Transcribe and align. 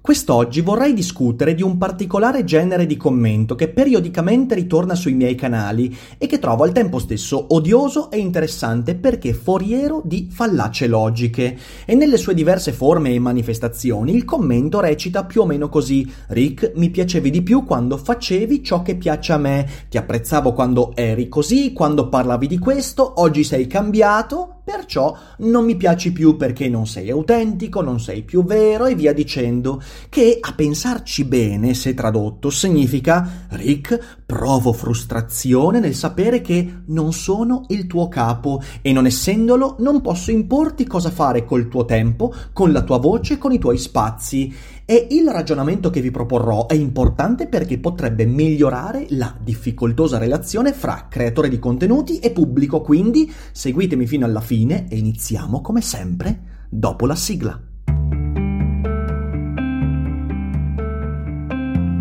Quest'oggi 0.00 0.62
vorrei 0.62 0.94
discutere 0.94 1.54
di 1.54 1.62
un 1.62 1.76
particolare 1.76 2.44
genere 2.44 2.86
di 2.86 2.96
commento 2.96 3.54
che 3.54 3.68
periodicamente 3.68 4.54
ritorna 4.54 4.94
sui 4.94 5.12
miei 5.12 5.34
canali 5.34 5.94
e 6.16 6.26
che 6.26 6.38
trovo 6.38 6.62
al 6.62 6.72
tempo 6.72 6.98
stesso 6.98 7.46
odioso 7.50 8.10
e 8.10 8.16
interessante 8.18 8.94
perché 8.94 9.34
foriero 9.34 10.00
di 10.04 10.28
fallacie 10.30 10.86
logiche. 10.86 11.58
E 11.84 11.94
nelle 11.94 12.16
sue 12.16 12.32
diverse 12.32 12.72
forme 12.72 13.10
e 13.10 13.18
manifestazioni 13.18 14.14
il 14.14 14.24
commento 14.24 14.80
recita 14.80 15.24
più 15.24 15.42
o 15.42 15.46
meno 15.46 15.68
così: 15.68 16.10
Rick, 16.28 16.72
mi 16.76 16.88
piacevi 16.88 17.28
di 17.28 17.42
più 17.42 17.64
quando 17.64 17.98
facevi 17.98 18.62
ciò 18.62 18.80
che 18.80 18.96
piace 18.96 19.32
a 19.32 19.38
me, 19.38 19.68
ti 19.90 19.98
apprezzavo 19.98 20.54
quando 20.54 20.92
eri 20.94 21.28
così, 21.28 21.74
quando 21.74 22.08
parlavi 22.08 22.46
di 22.46 22.58
questo, 22.58 23.20
oggi 23.20 23.44
sei 23.44 23.66
cambiato, 23.66 24.57
perciò 24.68 25.16
non 25.38 25.64
mi 25.64 25.76
piaci 25.76 26.12
più 26.12 26.36
perché 26.36 26.68
non 26.68 26.86
sei 26.86 27.08
autentico, 27.08 27.80
non 27.80 27.98
sei 27.98 28.22
più 28.22 28.44
vero 28.44 28.84
e 28.84 28.94
via 28.94 29.14
dicendo, 29.14 29.80
che 30.10 30.36
a 30.38 30.52
pensarci 30.52 31.24
bene, 31.24 31.72
se 31.72 31.94
tradotto, 31.94 32.50
significa 32.50 33.46
Rick, 33.48 34.18
provo 34.26 34.74
frustrazione 34.74 35.80
nel 35.80 35.94
sapere 35.94 36.42
che 36.42 36.82
non 36.88 37.14
sono 37.14 37.64
il 37.68 37.86
tuo 37.86 38.08
capo 38.08 38.60
e 38.82 38.92
non 38.92 39.06
essendolo 39.06 39.76
non 39.78 40.02
posso 40.02 40.30
importi 40.30 40.86
cosa 40.86 41.10
fare 41.10 41.46
col 41.46 41.68
tuo 41.68 41.86
tempo, 41.86 42.34
con 42.52 42.70
la 42.70 42.82
tua 42.82 42.98
voce, 42.98 43.38
con 43.38 43.52
i 43.52 43.58
tuoi 43.58 43.78
spazi. 43.78 44.54
E 44.90 45.06
il 45.10 45.28
ragionamento 45.28 45.90
che 45.90 46.00
vi 46.00 46.10
proporrò 46.10 46.66
è 46.66 46.72
importante 46.72 47.46
perché 47.46 47.76
potrebbe 47.76 48.24
migliorare 48.24 49.04
la 49.10 49.36
difficoltosa 49.38 50.16
relazione 50.16 50.72
fra 50.72 51.08
creatore 51.10 51.50
di 51.50 51.58
contenuti 51.58 52.20
e 52.20 52.30
pubblico, 52.30 52.80
quindi 52.80 53.30
seguitemi 53.52 54.06
fino 54.06 54.24
alla 54.24 54.40
fine 54.40 54.88
e 54.88 54.96
iniziamo 54.96 55.60
come 55.60 55.82
sempre 55.82 56.64
dopo 56.70 57.04
la 57.04 57.14
sigla. 57.14 57.60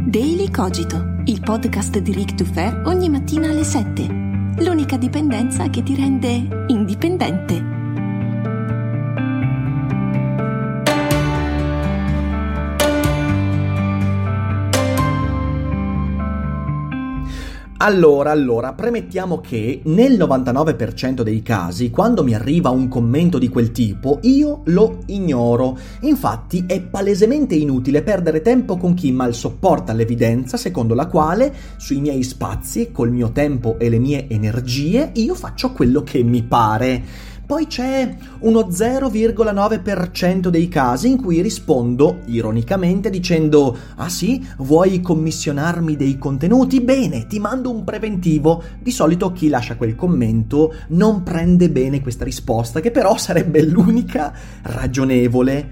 Daily 0.05 0.49
Cogito, 0.49 1.23
il 1.25 1.41
podcast 1.41 1.99
di 1.99 2.13
Rick 2.13 2.35
Dufer 2.35 2.83
ogni 2.85 3.09
mattina 3.09 3.49
alle 3.49 3.65
7. 3.65 4.08
L'unica 4.59 4.95
dipendenza 4.95 5.69
che 5.69 5.83
ti 5.83 5.93
rende 5.93 6.65
indipendente. 6.67 7.77
Allora, 17.80 18.31
allora, 18.31 18.73
premettiamo 18.73 19.39
che 19.39 19.81
nel 19.83 20.14
99% 20.14 21.22
dei 21.22 21.44
casi, 21.44 21.92
quando 21.92 22.23
mi 22.23 22.33
arriva 22.33 22.72
un 22.72 22.88
commento 22.88 23.38
di 23.38 23.50
quel 23.50 23.72
tipo, 23.72 24.17
io 24.23 24.61
lo 24.66 25.03
ignoro. 25.06 25.78
Infatti 26.02 26.64
è 26.66 26.81
palesemente 26.81 27.53
inutile 27.53 28.02
perdere 28.02 28.42
tempo 28.42 28.78
con 28.78 28.95
chi 28.95 29.11
mal 29.11 29.36
sopporta 29.36 29.94
l'evidenza 29.94 30.58
secondo 30.58 30.95
la 30.95 31.05
quale, 31.05 31.53
sui 31.78 32.00
miei 32.00 32.23
spazi, 32.23 32.92
col 32.92 33.11
mio 33.11 33.31
tempo 33.31 33.78
e 33.78 33.89
le 33.89 34.00
mie 34.00 34.28
energie, 34.28 35.11
io 35.14 35.36
faccio 35.36 35.72
quello 35.72 36.02
che 36.02 36.23
mi 36.23 36.42
pare. 36.42 37.04
Poi 37.47 37.65
c'è 37.65 38.13
uno 38.39 38.67
0,9% 38.67 40.49
dei 40.49 40.67
casi 40.67 41.08
in 41.08 41.21
cui 41.21 41.39
rispondo 41.39 42.19
ironicamente 42.25 43.09
dicendo 43.09 43.73
Ah 43.95 44.09
sì, 44.09 44.45
vuoi 44.58 44.99
commissionarmi 44.99 45.95
dei 45.95 46.17
contenuti? 46.17 46.81
Bene, 46.81 47.25
ti 47.25 47.39
mando 47.39 47.71
un 47.71 47.85
preventivo. 47.85 48.61
Di 48.81 48.91
solito 48.91 49.31
chi 49.31 49.47
lascia 49.47 49.77
quel 49.77 49.95
commento 49.95 50.73
non 50.89 51.23
prende 51.23 51.69
bene 51.69 52.02
questa 52.02 52.25
risposta, 52.25 52.81
che 52.81 52.91
però 52.91 53.15
sarebbe 53.15 53.64
l'unica 53.64 54.33
ragionevole. 54.64 55.69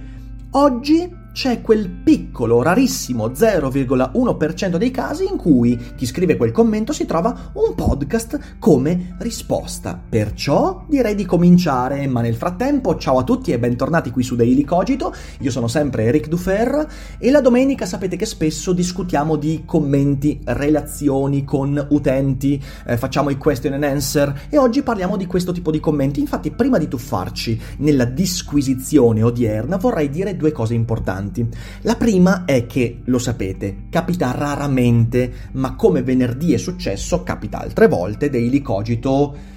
Oggi 0.51 1.23
c'è 1.35 1.59
quel 1.59 1.89
piccolo, 1.89 2.61
rarissimo 2.61 3.27
0,1% 3.27 4.77
dei 4.77 4.89
casi 4.89 5.27
in 5.29 5.35
cui 5.35 5.77
chi 5.97 6.05
scrive 6.05 6.37
quel 6.37 6.53
commento 6.53 6.93
si 6.93 7.05
trova 7.05 7.51
un 7.55 7.75
podcast 7.75 8.55
come 8.57 9.17
risposta. 9.19 10.01
Perciò 10.07 10.85
direi 10.87 11.13
di 11.13 11.25
cominciare, 11.25 12.07
ma 12.07 12.21
nel 12.21 12.35
frattempo 12.35 12.95
ciao 12.95 13.17
a 13.17 13.25
tutti 13.25 13.51
e 13.51 13.59
bentornati 13.59 14.11
qui 14.11 14.23
su 14.23 14.37
Daily 14.37 14.63
Cogito, 14.63 15.13
io 15.39 15.51
sono 15.51 15.67
sempre 15.67 16.05
Eric 16.05 16.29
Dufer 16.29 16.87
e 17.17 17.29
la 17.29 17.41
domenica 17.41 17.85
sapete 17.85 18.15
che 18.15 18.25
spesso 18.25 18.71
discutiamo 18.71 19.35
di 19.35 19.63
commenti, 19.65 20.39
relazioni 20.45 21.43
con 21.43 21.85
utenti, 21.89 22.63
eh, 22.85 22.95
facciamo 22.95 23.29
i 23.29 23.35
question 23.35 23.73
and 23.73 23.83
answer 23.83 24.47
e 24.47 24.57
oggi 24.57 24.83
parliamo 24.83 25.17
di 25.17 25.25
questo 25.25 25.51
tipo 25.51 25.69
di 25.69 25.81
commenti. 25.81 26.21
Infatti 26.21 26.51
prima 26.51 26.77
di 26.77 26.87
tuffarci 26.87 27.59
nella 27.79 28.05
disquisizione 28.05 29.21
odierna 29.21 29.75
vorrei 29.75 30.09
dire 30.09 30.37
due 30.37 30.53
cose 30.53 30.73
importanti 30.73 31.23
importanti. 31.25 31.47
La 31.81 31.95
prima 31.95 32.45
è 32.45 32.65
che, 32.65 33.01
lo 33.05 33.17
sapete, 33.17 33.87
capita 33.89 34.31
raramente, 34.31 35.31
ma 35.53 35.75
come 35.75 36.03
venerdì 36.03 36.53
è 36.53 36.57
successo, 36.57 37.23
capita 37.23 37.59
altre 37.59 37.87
volte, 37.87 38.29
Daily 38.29 38.61
Cogito 38.61 39.53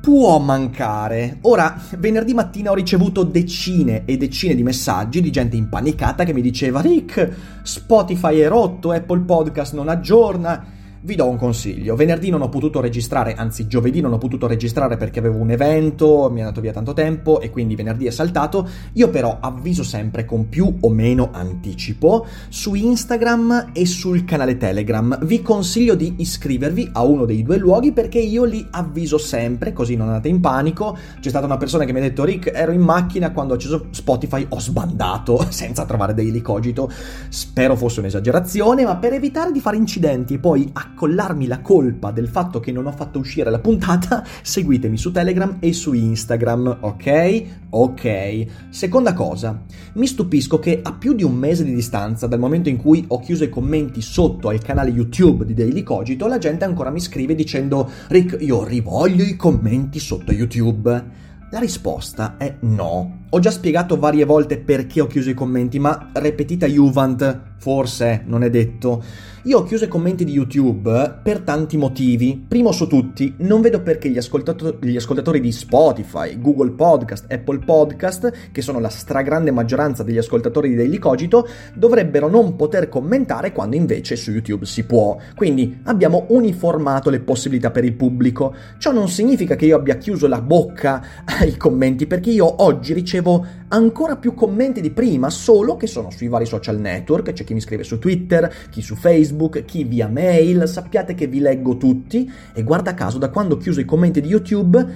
può 0.00 0.38
mancare. 0.38 1.38
Ora, 1.42 1.78
venerdì 1.98 2.32
mattina 2.32 2.70
ho 2.70 2.74
ricevuto 2.74 3.22
decine 3.22 4.04
e 4.06 4.16
decine 4.16 4.54
di 4.54 4.62
messaggi 4.62 5.20
di 5.20 5.30
gente 5.30 5.56
impanicata 5.56 6.24
che 6.24 6.32
mi 6.32 6.40
diceva 6.40 6.80
Rick, 6.80 7.60
Spotify 7.62 8.38
è 8.38 8.48
rotto, 8.48 8.92
Apple 8.92 9.20
Podcast 9.20 9.74
non 9.74 9.88
aggiorna 9.88 10.78
vi 11.02 11.14
do 11.14 11.26
un 11.26 11.36
consiglio. 11.36 11.96
Venerdì 11.96 12.28
non 12.28 12.42
ho 12.42 12.48
potuto 12.48 12.80
registrare, 12.80 13.34
anzi 13.34 13.66
giovedì 13.66 14.00
non 14.00 14.12
ho 14.12 14.18
potuto 14.18 14.46
registrare 14.46 14.96
perché 14.98 15.18
avevo 15.18 15.38
un 15.38 15.50
evento, 15.50 16.28
mi 16.30 16.38
è 16.38 16.42
andato 16.42 16.60
via 16.60 16.72
tanto 16.72 16.92
tempo 16.92 17.40
e 17.40 17.50
quindi 17.50 17.74
venerdì 17.74 18.06
è 18.06 18.10
saltato. 18.10 18.68
Io 18.94 19.08
però 19.08 19.38
avviso 19.40 19.82
sempre 19.82 20.26
con 20.26 20.48
più 20.48 20.76
o 20.80 20.90
meno 20.90 21.30
anticipo 21.32 22.26
su 22.48 22.74
Instagram 22.74 23.70
e 23.72 23.86
sul 23.86 24.24
canale 24.24 24.58
Telegram. 24.58 25.18
Vi 25.24 25.40
consiglio 25.40 25.94
di 25.94 26.16
iscrivervi 26.18 26.90
a 26.92 27.02
uno 27.02 27.24
dei 27.24 27.42
due 27.42 27.56
luoghi 27.56 27.92
perché 27.92 28.18
io 28.18 28.44
li 28.44 28.66
avviso 28.70 29.16
sempre, 29.16 29.72
così 29.72 29.96
non 29.96 30.08
andate 30.08 30.28
in 30.28 30.40
panico. 30.40 30.96
C'è 31.18 31.30
stata 31.30 31.46
una 31.46 31.56
persona 31.56 31.84
che 31.84 31.92
mi 31.92 32.00
ha 32.00 32.02
detto 32.02 32.24
Rick, 32.24 32.52
ero 32.54 32.72
in 32.72 32.82
macchina 32.82 33.32
quando 33.32 33.54
ho 33.54 33.56
acceso 33.56 33.86
Spotify, 33.90 34.44
ho 34.50 34.60
sbandato 34.60 35.46
senza 35.48 35.86
trovare 35.86 36.12
Daily 36.12 36.42
Cogito. 36.42 36.90
Spero 37.30 37.74
fosse 37.74 38.00
un'esagerazione, 38.00 38.84
ma 38.84 38.96
per 38.96 39.14
evitare 39.14 39.50
di 39.50 39.60
fare 39.60 39.78
incidenti 39.78 40.34
e 40.34 40.38
poi 40.38 40.68
a 40.74 40.89
accollarmi 40.90 41.46
la 41.46 41.60
colpa 41.60 42.10
del 42.10 42.28
fatto 42.28 42.60
che 42.60 42.72
non 42.72 42.86
ho 42.86 42.92
fatto 42.92 43.18
uscire 43.18 43.50
la 43.50 43.58
puntata, 43.58 44.24
seguitemi 44.42 44.96
su 44.96 45.10
Telegram 45.10 45.56
e 45.60 45.72
su 45.72 45.92
Instagram, 45.92 46.78
ok? 46.80 47.42
Ok. 47.70 48.46
Seconda 48.68 49.12
cosa, 49.14 49.62
mi 49.94 50.06
stupisco 50.06 50.58
che 50.58 50.80
a 50.82 50.92
più 50.92 51.14
di 51.14 51.22
un 51.22 51.34
mese 51.34 51.64
di 51.64 51.74
distanza 51.74 52.26
dal 52.26 52.38
momento 52.38 52.68
in 52.68 52.76
cui 52.76 53.04
ho 53.08 53.20
chiuso 53.20 53.44
i 53.44 53.48
commenti 53.48 54.02
sotto 54.02 54.48
al 54.48 54.60
canale 54.60 54.90
YouTube 54.90 55.44
di 55.44 55.54
Daily 55.54 55.82
Cogito, 55.82 56.26
la 56.26 56.38
gente 56.38 56.64
ancora 56.64 56.90
mi 56.90 57.00
scrive 57.00 57.34
dicendo 57.34 57.88
Rick, 58.08 58.36
io 58.40 58.64
rivoglio 58.64 59.24
i 59.24 59.36
commenti 59.36 59.98
sotto 59.98 60.32
YouTube. 60.32 61.28
La 61.52 61.58
risposta 61.58 62.36
è 62.36 62.58
no. 62.60 63.22
Ho 63.30 63.38
già 63.40 63.50
spiegato 63.50 63.98
varie 63.98 64.24
volte 64.24 64.58
perché 64.58 65.00
ho 65.00 65.08
chiuso 65.08 65.30
i 65.30 65.34
commenti, 65.34 65.80
ma 65.80 66.10
repetita 66.12 66.66
Juvent, 66.66 67.49
forse, 67.60 68.22
non 68.24 68.42
è 68.42 68.50
detto. 68.50 69.02
Io 69.44 69.58
ho 69.58 69.62
chiuso 69.62 69.84
i 69.84 69.88
commenti 69.88 70.24
di 70.24 70.32
YouTube 70.32 71.20
per 71.22 71.40
tanti 71.40 71.78
motivi. 71.78 72.44
Primo 72.46 72.72
su 72.72 72.86
tutti, 72.86 73.34
non 73.38 73.62
vedo 73.62 73.80
perché 73.80 74.10
gli, 74.10 74.18
ascoltato- 74.18 74.76
gli, 74.82 74.96
ascoltatori 74.96 75.40
di 75.40 75.50
Spotify, 75.50 76.38
Google 76.38 76.72
Podcast, 76.72 77.24
Apple 77.32 77.60
Podcast, 77.60 78.50
che 78.52 78.60
sono 78.60 78.80
la 78.80 78.90
stragrande 78.90 79.50
maggioranza 79.50 80.02
degli 80.02 80.18
ascoltatori 80.18 80.68
di 80.68 80.76
Daily 80.76 80.98
Cogito, 80.98 81.48
dovrebbero 81.74 82.28
non 82.28 82.54
poter 82.54 82.90
commentare 82.90 83.52
quando 83.52 83.76
invece 83.76 84.14
su 84.16 84.30
YouTube 84.30 84.66
si 84.66 84.84
può. 84.84 85.16
Quindi 85.34 85.80
abbiamo 85.84 86.26
uniformato 86.28 87.08
le 87.08 87.20
possibilità 87.20 87.70
per 87.70 87.84
il 87.84 87.94
pubblico. 87.94 88.54
Ciò 88.76 88.92
non 88.92 89.08
significa 89.08 89.56
che 89.56 89.64
io 89.64 89.76
abbia 89.76 89.96
chiuso 89.96 90.28
la 90.28 90.42
bocca 90.42 91.02
ai 91.24 91.56
commenti, 91.56 92.06
perché 92.06 92.28
io 92.28 92.62
oggi 92.62 92.92
ricevo 92.92 93.46
ancora 93.68 94.16
più 94.16 94.34
commenti 94.34 94.82
di 94.82 94.90
prima, 94.90 95.30
solo 95.30 95.76
che 95.78 95.86
sono 95.86 96.10
sui 96.10 96.28
vari 96.28 96.44
social 96.44 96.78
network, 96.78 97.32
c'è 97.32 97.44
chi 97.50 97.54
mi 97.54 97.60
scrive 97.60 97.82
su 97.82 97.98
Twitter, 97.98 98.52
chi 98.70 98.80
su 98.80 98.94
Facebook, 98.94 99.64
chi 99.64 99.82
via 99.82 100.06
mail, 100.06 100.68
sappiate 100.68 101.14
che 101.14 101.26
vi 101.26 101.40
leggo 101.40 101.76
tutti. 101.76 102.30
E 102.54 102.62
guarda 102.62 102.94
caso 102.94 103.18
da 103.18 103.28
quando 103.30 103.56
ho 103.56 103.58
chiuso 103.58 103.80
i 103.80 103.84
commenti 103.84 104.20
di 104.20 104.28
YouTube, 104.28 104.86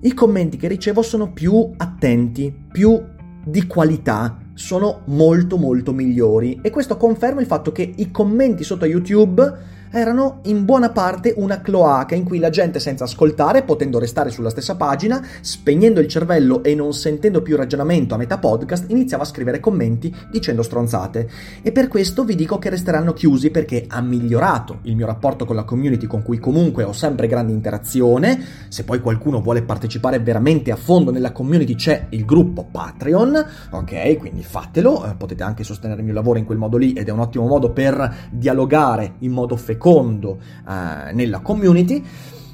i 0.00 0.12
commenti 0.12 0.56
che 0.56 0.66
ricevo 0.66 1.02
sono 1.02 1.32
più 1.32 1.70
attenti, 1.76 2.52
più 2.72 3.00
di 3.44 3.66
qualità, 3.66 4.38
sono 4.54 5.02
molto 5.06 5.56
molto 5.56 5.92
migliori. 5.92 6.58
E 6.62 6.70
questo 6.70 6.96
conferma 6.96 7.40
il 7.40 7.46
fatto 7.46 7.70
che 7.70 7.92
i 7.96 8.10
commenti 8.10 8.64
sotto 8.64 8.86
YouTube 8.86 9.78
erano 9.90 10.38
in 10.44 10.64
buona 10.64 10.90
parte 10.90 11.34
una 11.36 11.60
cloaca 11.60 12.14
in 12.14 12.24
cui 12.24 12.38
la 12.38 12.50
gente 12.50 12.78
senza 12.78 13.04
ascoltare, 13.04 13.62
potendo 13.62 13.98
restare 13.98 14.30
sulla 14.30 14.50
stessa 14.50 14.76
pagina, 14.76 15.24
spegnendo 15.40 16.00
il 16.00 16.06
cervello 16.06 16.62
e 16.62 16.74
non 16.74 16.92
sentendo 16.92 17.42
più 17.42 17.56
ragionamento 17.56 18.14
a 18.14 18.18
metà 18.18 18.38
podcast, 18.38 18.90
iniziava 18.90 19.24
a 19.24 19.26
scrivere 19.26 19.60
commenti 19.60 20.14
dicendo 20.30 20.62
stronzate. 20.62 21.28
E 21.62 21.72
per 21.72 21.88
questo 21.88 22.24
vi 22.24 22.36
dico 22.36 22.58
che 22.58 22.70
resteranno 22.70 23.12
chiusi 23.12 23.50
perché 23.50 23.84
ha 23.88 24.00
migliorato 24.00 24.78
il 24.82 24.94
mio 24.94 25.06
rapporto 25.06 25.44
con 25.44 25.56
la 25.56 25.64
community 25.64 26.06
con 26.06 26.22
cui 26.22 26.38
comunque 26.38 26.84
ho 26.84 26.92
sempre 26.92 27.26
grande 27.26 27.52
interazione. 27.52 28.40
Se 28.68 28.84
poi 28.84 29.00
qualcuno 29.00 29.40
vuole 29.40 29.62
partecipare 29.62 30.20
veramente 30.20 30.70
a 30.70 30.76
fondo 30.76 31.10
nella 31.10 31.32
community 31.32 31.74
c'è 31.74 32.06
il 32.10 32.24
gruppo 32.24 32.68
Patreon, 32.70 33.44
ok? 33.70 34.16
Quindi 34.18 34.42
fatelo, 34.42 35.04
eh, 35.04 35.14
potete 35.14 35.42
anche 35.42 35.64
sostenere 35.64 35.98
il 36.00 36.04
mio 36.04 36.14
lavoro 36.14 36.38
in 36.38 36.44
quel 36.44 36.58
modo 36.58 36.76
lì 36.76 36.92
ed 36.92 37.08
è 37.08 37.10
un 37.10 37.20
ottimo 37.20 37.46
modo 37.46 37.70
per 37.72 38.28
dialogare 38.30 39.14
in 39.18 39.32
modo 39.32 39.56
fecondo 39.56 39.78
secondo 39.80 40.38
eh, 40.68 41.12
nella 41.14 41.40
community. 41.40 42.04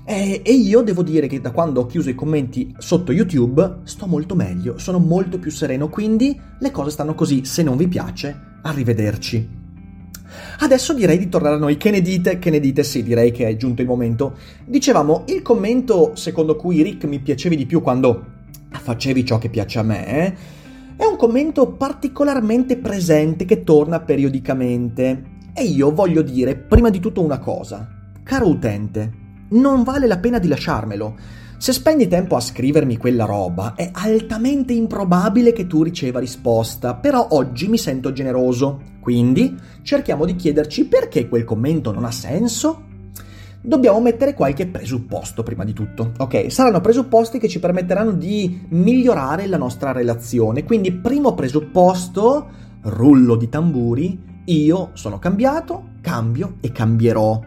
E, 0.08 0.40
e 0.44 0.52
io 0.52 0.82
devo 0.82 1.02
dire 1.02 1.26
che 1.26 1.40
da 1.40 1.50
quando 1.50 1.80
ho 1.80 1.86
chiuso 1.86 2.08
i 2.08 2.14
commenti 2.14 2.72
sotto 2.78 3.10
YouTube 3.10 3.78
sto 3.82 4.06
molto 4.06 4.36
meglio, 4.36 4.78
sono 4.78 5.00
molto 5.00 5.40
più 5.40 5.50
sereno, 5.50 5.88
quindi 5.88 6.40
le 6.60 6.70
cose 6.70 6.90
stanno 6.90 7.16
così. 7.16 7.44
Se 7.44 7.64
non 7.64 7.76
vi 7.76 7.88
piace, 7.88 8.40
arrivederci. 8.62 9.64
Adesso 10.60 10.94
direi 10.94 11.18
di 11.18 11.28
tornare 11.28 11.56
a 11.56 11.58
noi. 11.58 11.76
Che 11.76 11.90
ne 11.90 12.00
dite? 12.00 12.38
Che 12.38 12.50
ne 12.50 12.60
dite? 12.60 12.84
Sì, 12.84 13.02
direi 13.02 13.32
che 13.32 13.48
è 13.48 13.56
giunto 13.56 13.82
il 13.82 13.88
momento. 13.88 14.36
Dicevamo, 14.64 15.24
il 15.26 15.42
commento 15.42 16.12
secondo 16.14 16.54
cui 16.54 16.82
Rick 16.82 17.04
mi 17.04 17.18
piacevi 17.18 17.56
di 17.56 17.66
più 17.66 17.82
quando 17.82 18.34
facevi 18.70 19.24
ciò 19.24 19.38
che 19.38 19.48
piace 19.48 19.78
a 19.78 19.82
me 19.82 20.06
eh, 20.06 20.34
è 20.96 21.04
un 21.04 21.16
commento 21.16 21.72
particolarmente 21.72 22.76
presente 22.76 23.44
che 23.44 23.64
torna 23.64 23.98
periodicamente. 24.00 25.34
E 25.58 25.62
io 25.62 25.90
voglio 25.90 26.20
dire 26.20 26.54
prima 26.54 26.90
di 26.90 27.00
tutto 27.00 27.22
una 27.22 27.38
cosa. 27.38 27.88
Caro 28.22 28.46
utente, 28.46 29.10
non 29.52 29.84
vale 29.84 30.06
la 30.06 30.18
pena 30.18 30.38
di 30.38 30.48
lasciarmelo. 30.48 31.16
Se 31.56 31.72
spendi 31.72 32.08
tempo 32.08 32.36
a 32.36 32.40
scrivermi 32.40 32.98
quella 32.98 33.24
roba, 33.24 33.74
è 33.74 33.88
altamente 33.90 34.74
improbabile 34.74 35.54
che 35.54 35.66
tu 35.66 35.82
riceva 35.82 36.20
risposta, 36.20 36.94
però 36.96 37.28
oggi 37.30 37.68
mi 37.68 37.78
sento 37.78 38.12
generoso. 38.12 38.82
Quindi 39.00 39.56
cerchiamo 39.80 40.26
di 40.26 40.36
chiederci 40.36 40.84
perché 40.84 41.26
quel 41.26 41.44
commento 41.44 41.90
non 41.90 42.04
ha 42.04 42.10
senso? 42.10 42.82
Dobbiamo 43.62 44.02
mettere 44.02 44.34
qualche 44.34 44.66
presupposto 44.66 45.42
prima 45.42 45.64
di 45.64 45.72
tutto, 45.72 46.12
ok? 46.18 46.52
Saranno 46.52 46.82
presupposti 46.82 47.38
che 47.38 47.48
ci 47.48 47.60
permetteranno 47.60 48.12
di 48.12 48.66
migliorare 48.68 49.46
la 49.46 49.56
nostra 49.56 49.92
relazione. 49.92 50.64
Quindi, 50.64 50.92
primo 50.92 51.32
presupposto, 51.34 52.46
rullo 52.82 53.36
di 53.36 53.48
tamburi, 53.48 54.34
io 54.46 54.90
sono 54.94 55.18
cambiato, 55.18 55.90
cambio 56.00 56.56
e 56.60 56.72
cambierò. 56.72 57.40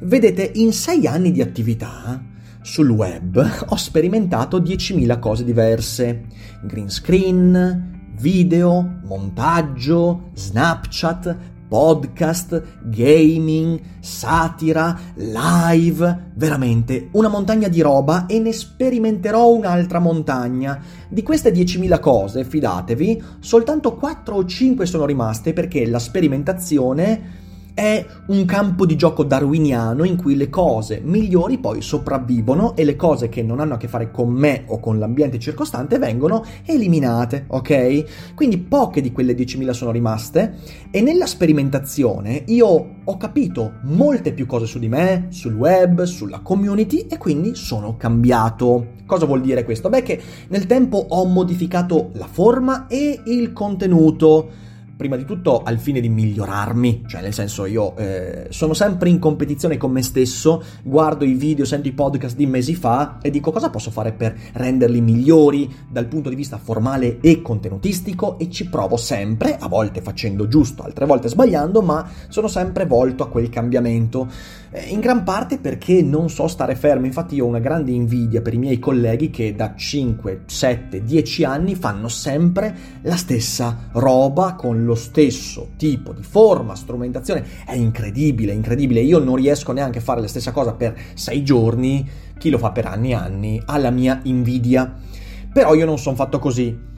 Vedete, 0.00 0.50
in 0.54 0.72
sei 0.72 1.06
anni 1.06 1.30
di 1.30 1.42
attività 1.42 2.22
sul 2.62 2.90
web 2.90 3.64
ho 3.68 3.76
sperimentato 3.76 4.60
10.000 4.60 5.18
cose 5.18 5.44
diverse. 5.44 6.26
Green 6.62 6.90
screen, 6.90 8.12
video, 8.16 9.00
montaggio, 9.04 10.30
Snapchat, 10.34 11.36
podcast, 11.70 12.80
gaming, 12.82 13.80
satira, 14.00 14.98
live, 15.14 16.32
veramente 16.34 17.10
una 17.12 17.28
montagna 17.28 17.68
di 17.68 17.80
roba 17.80 18.26
e 18.26 18.40
ne 18.40 18.52
sperimenterò 18.52 19.52
un'altra 19.52 20.00
montagna. 20.00 20.82
Di 21.08 21.22
queste 21.22 21.52
10.000 21.52 22.00
cose, 22.00 22.44
fidatevi, 22.44 23.22
soltanto 23.38 23.94
4 23.94 24.34
o 24.34 24.44
5 24.44 24.84
sono 24.84 25.06
rimaste 25.06 25.52
perché 25.52 25.86
la 25.86 26.00
sperimentazione 26.00 27.38
è 27.80 28.04
un 28.26 28.44
campo 28.44 28.84
di 28.84 28.94
gioco 28.94 29.24
darwiniano 29.24 30.04
in 30.04 30.16
cui 30.16 30.36
le 30.36 30.50
cose 30.50 31.00
migliori 31.02 31.56
poi 31.56 31.80
sopravvivono 31.80 32.76
e 32.76 32.84
le 32.84 32.94
cose 32.94 33.30
che 33.30 33.42
non 33.42 33.58
hanno 33.58 33.72
a 33.72 33.76
che 33.78 33.88
fare 33.88 34.10
con 34.10 34.28
me 34.28 34.64
o 34.66 34.78
con 34.78 34.98
l'ambiente 34.98 35.38
circostante 35.38 35.96
vengono 35.96 36.44
eliminate, 36.66 37.46
ok? 37.46 38.34
Quindi 38.34 38.58
poche 38.58 39.00
di 39.00 39.12
quelle 39.12 39.32
10.000 39.32 39.70
sono 39.70 39.92
rimaste 39.92 40.56
e 40.90 41.00
nella 41.00 41.24
sperimentazione 41.24 42.44
io 42.48 42.96
ho 43.02 43.16
capito 43.16 43.78
molte 43.84 44.34
più 44.34 44.44
cose 44.44 44.66
su 44.66 44.78
di 44.78 44.88
me, 44.88 45.28
sul 45.30 45.54
web, 45.54 46.02
sulla 46.02 46.40
community 46.40 47.06
e 47.08 47.16
quindi 47.16 47.54
sono 47.54 47.96
cambiato. 47.96 48.88
Cosa 49.06 49.24
vuol 49.24 49.40
dire 49.40 49.64
questo? 49.64 49.88
Beh 49.88 50.02
che 50.02 50.20
nel 50.48 50.66
tempo 50.66 50.98
ho 50.98 51.24
modificato 51.24 52.10
la 52.12 52.28
forma 52.30 52.88
e 52.88 53.22
il 53.24 53.54
contenuto 53.54 54.68
prima 55.00 55.16
di 55.16 55.24
tutto 55.24 55.62
al 55.62 55.78
fine 55.78 55.98
di 55.98 56.10
migliorarmi, 56.10 57.04
cioè 57.06 57.22
nel 57.22 57.32
senso 57.32 57.64
io 57.64 57.96
eh, 57.96 58.48
sono 58.50 58.74
sempre 58.74 59.08
in 59.08 59.18
competizione 59.18 59.78
con 59.78 59.90
me 59.90 60.02
stesso, 60.02 60.62
guardo 60.82 61.24
i 61.24 61.32
video, 61.32 61.64
sento 61.64 61.88
i 61.88 61.92
podcast 61.92 62.36
di 62.36 62.44
mesi 62.44 62.74
fa 62.74 63.16
e 63.22 63.30
dico 63.30 63.50
cosa 63.50 63.70
posso 63.70 63.90
fare 63.90 64.12
per 64.12 64.36
renderli 64.52 65.00
migliori 65.00 65.74
dal 65.88 66.04
punto 66.04 66.28
di 66.28 66.34
vista 66.34 66.58
formale 66.58 67.18
e 67.22 67.40
contenutistico? 67.40 68.38
E 68.38 68.50
ci 68.50 68.68
provo 68.68 68.98
sempre, 68.98 69.56
a 69.56 69.68
volte 69.68 70.02
facendo 70.02 70.46
giusto, 70.48 70.82
altre 70.82 71.06
volte 71.06 71.28
sbagliando, 71.28 71.80
ma 71.80 72.06
sono 72.28 72.46
sempre 72.46 72.84
volto 72.84 73.22
a 73.22 73.28
quel 73.28 73.48
cambiamento. 73.48 74.28
Eh, 74.70 74.90
in 74.90 75.00
gran 75.00 75.24
parte 75.24 75.56
perché 75.56 76.02
non 76.02 76.28
so 76.28 76.46
stare 76.46 76.74
fermo, 76.74 77.06
infatti 77.06 77.36
io 77.36 77.46
ho 77.46 77.48
una 77.48 77.58
grande 77.58 77.90
invidia 77.92 78.42
per 78.42 78.52
i 78.52 78.58
miei 78.58 78.78
colleghi 78.78 79.30
che 79.30 79.54
da 79.54 79.74
5, 79.74 80.42
7, 80.44 81.02
10 81.02 81.44
anni 81.44 81.74
fanno 81.74 82.08
sempre 82.08 82.76
la 83.00 83.16
stessa 83.16 83.88
roba 83.92 84.52
con 84.54 84.88
lo 84.90 84.96
stesso 84.96 85.70
tipo 85.76 86.12
di 86.12 86.22
forma, 86.22 86.74
strumentazione. 86.74 87.44
È 87.64 87.74
incredibile, 87.74 88.52
incredibile. 88.52 89.00
Io 89.00 89.18
non 89.18 89.36
riesco 89.36 89.72
neanche 89.72 89.98
a 89.98 90.02
fare 90.02 90.20
la 90.20 90.26
stessa 90.26 90.50
cosa 90.50 90.74
per 90.74 90.98
6 91.14 91.44
giorni. 91.44 92.08
Chi 92.36 92.50
lo 92.50 92.58
fa 92.58 92.72
per 92.72 92.86
anni 92.86 93.10
e 93.10 93.14
anni 93.14 93.62
ha 93.64 93.78
la 93.78 93.90
mia 93.90 94.20
invidia. 94.24 94.92
Però 95.52 95.74
io 95.74 95.86
non 95.86 95.98
sono 95.98 96.16
fatto 96.16 96.38
così. 96.38 96.88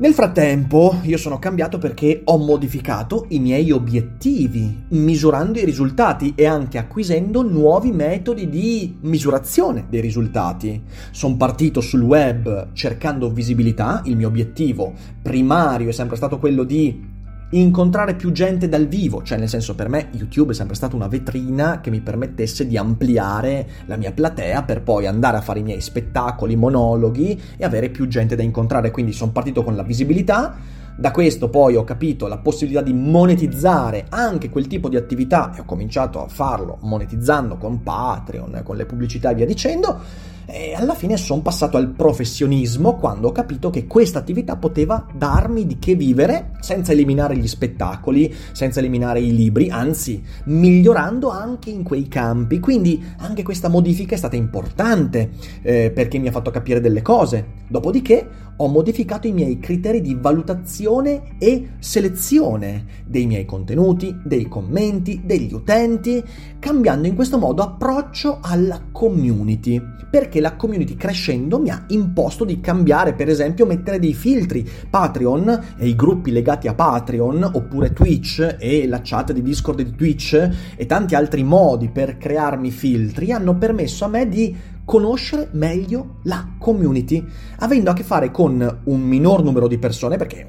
Nel 0.00 0.14
frattempo 0.14 0.98
io 1.02 1.18
sono 1.18 1.38
cambiato 1.38 1.76
perché 1.76 2.22
ho 2.24 2.38
modificato 2.38 3.26
i 3.28 3.38
miei 3.38 3.70
obiettivi, 3.70 4.84
misurando 4.88 5.58
i 5.58 5.64
risultati 5.66 6.32
e 6.34 6.46
anche 6.46 6.78
acquisendo 6.78 7.42
nuovi 7.42 7.92
metodi 7.92 8.48
di 8.48 8.96
misurazione 9.02 9.84
dei 9.90 10.00
risultati. 10.00 10.82
Sono 11.10 11.36
partito 11.36 11.82
sul 11.82 12.00
web 12.00 12.72
cercando 12.72 13.30
visibilità, 13.30 14.00
il 14.06 14.16
mio 14.16 14.28
obiettivo 14.28 14.94
primario 15.20 15.90
è 15.90 15.92
sempre 15.92 16.16
stato 16.16 16.38
quello 16.38 16.64
di 16.64 17.18
incontrare 17.50 18.14
più 18.14 18.30
gente 18.30 18.68
dal 18.68 18.86
vivo, 18.86 19.22
cioè 19.22 19.38
nel 19.38 19.48
senso 19.48 19.74
per 19.74 19.88
me 19.88 20.08
YouTube 20.12 20.52
è 20.52 20.54
sempre 20.54 20.76
stata 20.76 20.94
una 20.94 21.08
vetrina 21.08 21.80
che 21.80 21.90
mi 21.90 22.00
permettesse 22.00 22.66
di 22.66 22.76
ampliare 22.76 23.66
la 23.86 23.96
mia 23.96 24.12
platea 24.12 24.62
per 24.62 24.82
poi 24.82 25.06
andare 25.06 25.36
a 25.36 25.40
fare 25.40 25.58
i 25.58 25.64
miei 25.64 25.80
spettacoli, 25.80 26.54
monologhi 26.54 27.40
e 27.56 27.64
avere 27.64 27.90
più 27.90 28.06
gente 28.06 28.36
da 28.36 28.42
incontrare, 28.42 28.90
quindi 28.90 29.12
sono 29.12 29.32
partito 29.32 29.64
con 29.64 29.74
la 29.74 29.82
visibilità, 29.82 30.56
da 30.96 31.10
questo 31.10 31.48
poi 31.48 31.76
ho 31.76 31.84
capito 31.84 32.26
la 32.26 32.38
possibilità 32.38 32.82
di 32.82 32.92
monetizzare 32.92 34.06
anche 34.10 34.50
quel 34.50 34.66
tipo 34.66 34.88
di 34.88 34.96
attività 34.96 35.52
e 35.54 35.60
ho 35.60 35.64
cominciato 35.64 36.22
a 36.22 36.28
farlo 36.28 36.78
monetizzando 36.82 37.56
con 37.56 37.82
Patreon, 37.82 38.60
con 38.62 38.76
le 38.76 38.84
pubblicità 38.84 39.30
e 39.30 39.34
via 39.34 39.46
dicendo 39.46 40.28
e 40.52 40.74
alla 40.74 40.94
fine 40.94 41.16
sono 41.16 41.42
passato 41.42 41.76
al 41.76 41.88
professionismo 41.88 42.96
quando 42.96 43.28
ho 43.28 43.32
capito 43.32 43.70
che 43.70 43.86
questa 43.86 44.18
attività 44.18 44.56
poteva 44.56 45.06
darmi 45.12 45.66
di 45.66 45.78
che 45.78 45.94
vivere 45.94 46.52
senza 46.60 46.92
eliminare 46.92 47.36
gli 47.36 47.46
spettacoli, 47.46 48.34
senza 48.52 48.80
eliminare 48.80 49.20
i 49.20 49.34
libri, 49.34 49.70
anzi 49.70 50.22
migliorando 50.44 51.30
anche 51.30 51.70
in 51.70 51.82
quei 51.82 52.08
campi. 52.08 52.58
Quindi 52.58 53.02
anche 53.18 53.42
questa 53.42 53.68
modifica 53.68 54.14
è 54.14 54.18
stata 54.18 54.36
importante 54.36 55.30
eh, 55.62 55.90
perché 55.90 56.18
mi 56.18 56.28
ha 56.28 56.32
fatto 56.32 56.50
capire 56.50 56.80
delle 56.80 57.02
cose. 57.02 57.58
Dopodiché 57.68 58.28
ho 58.62 58.68
modificato 58.68 59.26
i 59.26 59.32
miei 59.32 59.58
criteri 59.58 60.02
di 60.02 60.14
valutazione 60.14 61.36
e 61.38 61.70
selezione 61.78 62.84
dei 63.06 63.24
miei 63.26 63.46
contenuti, 63.46 64.14
dei 64.22 64.48
commenti, 64.48 65.22
degli 65.24 65.52
utenti, 65.54 66.22
cambiando 66.58 67.06
in 67.06 67.14
questo 67.14 67.38
modo 67.38 67.62
approccio 67.62 68.38
alla 68.42 68.82
community. 68.92 69.80
Perché 70.10 70.40
la 70.40 70.56
community 70.56 70.94
crescendo 70.94 71.58
mi 71.58 71.70
ha 71.70 71.84
imposto 71.88 72.44
di 72.44 72.60
cambiare, 72.60 73.14
per 73.14 73.28
esempio 73.28 73.64
mettere 73.64 73.98
dei 73.98 74.12
filtri. 74.12 74.68
Patreon 74.90 75.76
e 75.78 75.86
i 75.86 75.96
gruppi 75.96 76.30
legati 76.30 76.68
a 76.68 76.74
Patreon, 76.74 77.52
oppure 77.54 77.92
Twitch 77.92 78.56
e 78.58 78.86
la 78.86 79.00
chat 79.02 79.32
di 79.32 79.40
Discord 79.40 79.80
di 79.80 79.94
Twitch 79.94 80.50
e 80.76 80.84
tanti 80.84 81.14
altri 81.14 81.44
modi 81.44 81.88
per 81.88 82.18
crearmi 82.18 82.70
filtri 82.70 83.32
hanno 83.32 83.56
permesso 83.56 84.04
a 84.04 84.08
me 84.08 84.28
di 84.28 84.54
conoscere 84.90 85.50
meglio 85.52 86.16
la 86.24 86.54
community, 86.58 87.24
avendo 87.58 87.92
a 87.92 87.94
che 87.94 88.02
fare 88.02 88.32
con 88.32 88.80
un 88.82 89.00
minor 89.00 89.44
numero 89.44 89.68
di 89.68 89.78
persone, 89.78 90.16
perché 90.16 90.44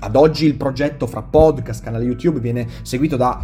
ad 0.00 0.16
oggi 0.16 0.44
il 0.44 0.56
progetto 0.56 1.06
fra 1.06 1.22
podcast, 1.22 1.82
canale 1.82 2.04
YouTube 2.04 2.38
viene 2.38 2.66
seguito 2.82 3.16
da 3.16 3.42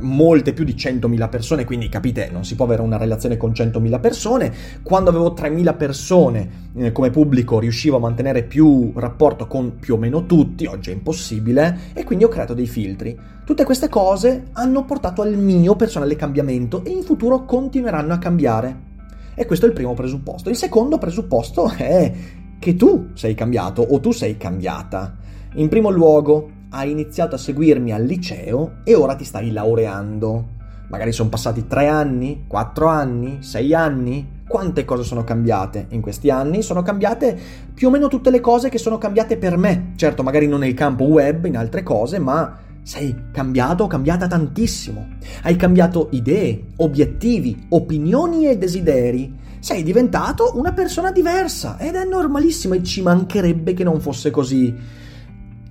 molte 0.00 0.54
più 0.54 0.64
di 0.64 0.72
100.000 0.72 1.28
persone, 1.28 1.66
quindi 1.66 1.90
capite, 1.90 2.30
non 2.32 2.46
si 2.46 2.54
può 2.54 2.64
avere 2.64 2.80
una 2.80 2.96
relazione 2.96 3.36
con 3.36 3.50
100.000 3.50 4.00
persone. 4.00 4.54
Quando 4.82 5.10
avevo 5.10 5.34
3.000 5.34 5.76
persone 5.76 6.50
eh, 6.76 6.90
come 6.90 7.10
pubblico 7.10 7.58
riuscivo 7.58 7.98
a 7.98 8.00
mantenere 8.00 8.42
più 8.42 8.90
rapporto 8.96 9.46
con 9.46 9.76
più 9.78 9.96
o 9.96 9.98
meno 9.98 10.24
tutti, 10.24 10.64
oggi 10.64 10.92
è 10.92 10.94
impossibile, 10.94 11.78
e 11.92 12.04
quindi 12.04 12.24
ho 12.24 12.28
creato 12.28 12.54
dei 12.54 12.66
filtri. 12.66 13.14
Tutte 13.44 13.64
queste 13.64 13.90
cose 13.90 14.44
hanno 14.52 14.86
portato 14.86 15.20
al 15.20 15.36
mio 15.36 15.76
personale 15.76 16.16
cambiamento 16.16 16.82
e 16.86 16.88
in 16.88 17.02
futuro 17.02 17.44
continueranno 17.44 18.14
a 18.14 18.18
cambiare. 18.18 18.92
E 19.34 19.46
questo 19.46 19.66
è 19.66 19.68
il 19.68 19.74
primo 19.74 19.94
presupposto. 19.94 20.50
Il 20.50 20.56
secondo 20.56 20.98
presupposto 20.98 21.70
è 21.76 22.12
che 22.58 22.76
tu 22.76 23.10
sei 23.14 23.34
cambiato 23.34 23.82
o 23.82 24.00
tu 24.00 24.12
sei 24.12 24.36
cambiata. 24.36 25.16
In 25.54 25.68
primo 25.68 25.90
luogo, 25.90 26.50
hai 26.70 26.90
iniziato 26.90 27.34
a 27.34 27.38
seguirmi 27.38 27.92
al 27.92 28.04
liceo 28.04 28.76
e 28.84 28.94
ora 28.94 29.14
ti 29.14 29.24
stai 29.24 29.52
laureando. 29.52 30.52
Magari 30.88 31.12
sono 31.12 31.28
passati 31.28 31.66
tre 31.66 31.88
anni, 31.88 32.44
quattro 32.46 32.86
anni, 32.86 33.38
sei 33.42 33.74
anni. 33.74 34.42
Quante 34.46 34.84
cose 34.84 35.02
sono 35.02 35.24
cambiate 35.24 35.86
in 35.90 36.00
questi 36.00 36.30
anni? 36.30 36.62
Sono 36.62 36.82
cambiate 36.82 37.36
più 37.72 37.88
o 37.88 37.90
meno 37.90 38.08
tutte 38.08 38.30
le 38.30 38.40
cose 38.40 38.68
che 38.68 38.78
sono 38.78 38.98
cambiate 38.98 39.36
per 39.36 39.56
me. 39.56 39.92
Certo, 39.96 40.22
magari 40.22 40.46
non 40.46 40.60
nel 40.60 40.74
campo 40.74 41.04
web, 41.04 41.46
in 41.46 41.56
altre 41.56 41.82
cose, 41.82 42.18
ma 42.18 42.58
sei 42.84 43.28
cambiato 43.32 43.84
o 43.84 43.86
cambiata 43.86 44.26
tantissimo. 44.26 45.08
Hai 45.42 45.56
cambiato 45.56 46.08
idee, 46.12 46.64
obiettivi, 46.76 47.66
opinioni 47.70 48.46
e 48.46 48.58
desideri. 48.58 49.34
Sei 49.58 49.82
diventato 49.82 50.52
una 50.56 50.74
persona 50.74 51.10
diversa 51.10 51.78
ed 51.78 51.94
è 51.94 52.04
normalissimo 52.04 52.74
e 52.74 52.82
ci 52.82 53.00
mancherebbe 53.00 53.72
che 53.72 53.84
non 53.84 54.00
fosse 54.00 54.30
così. 54.30 54.72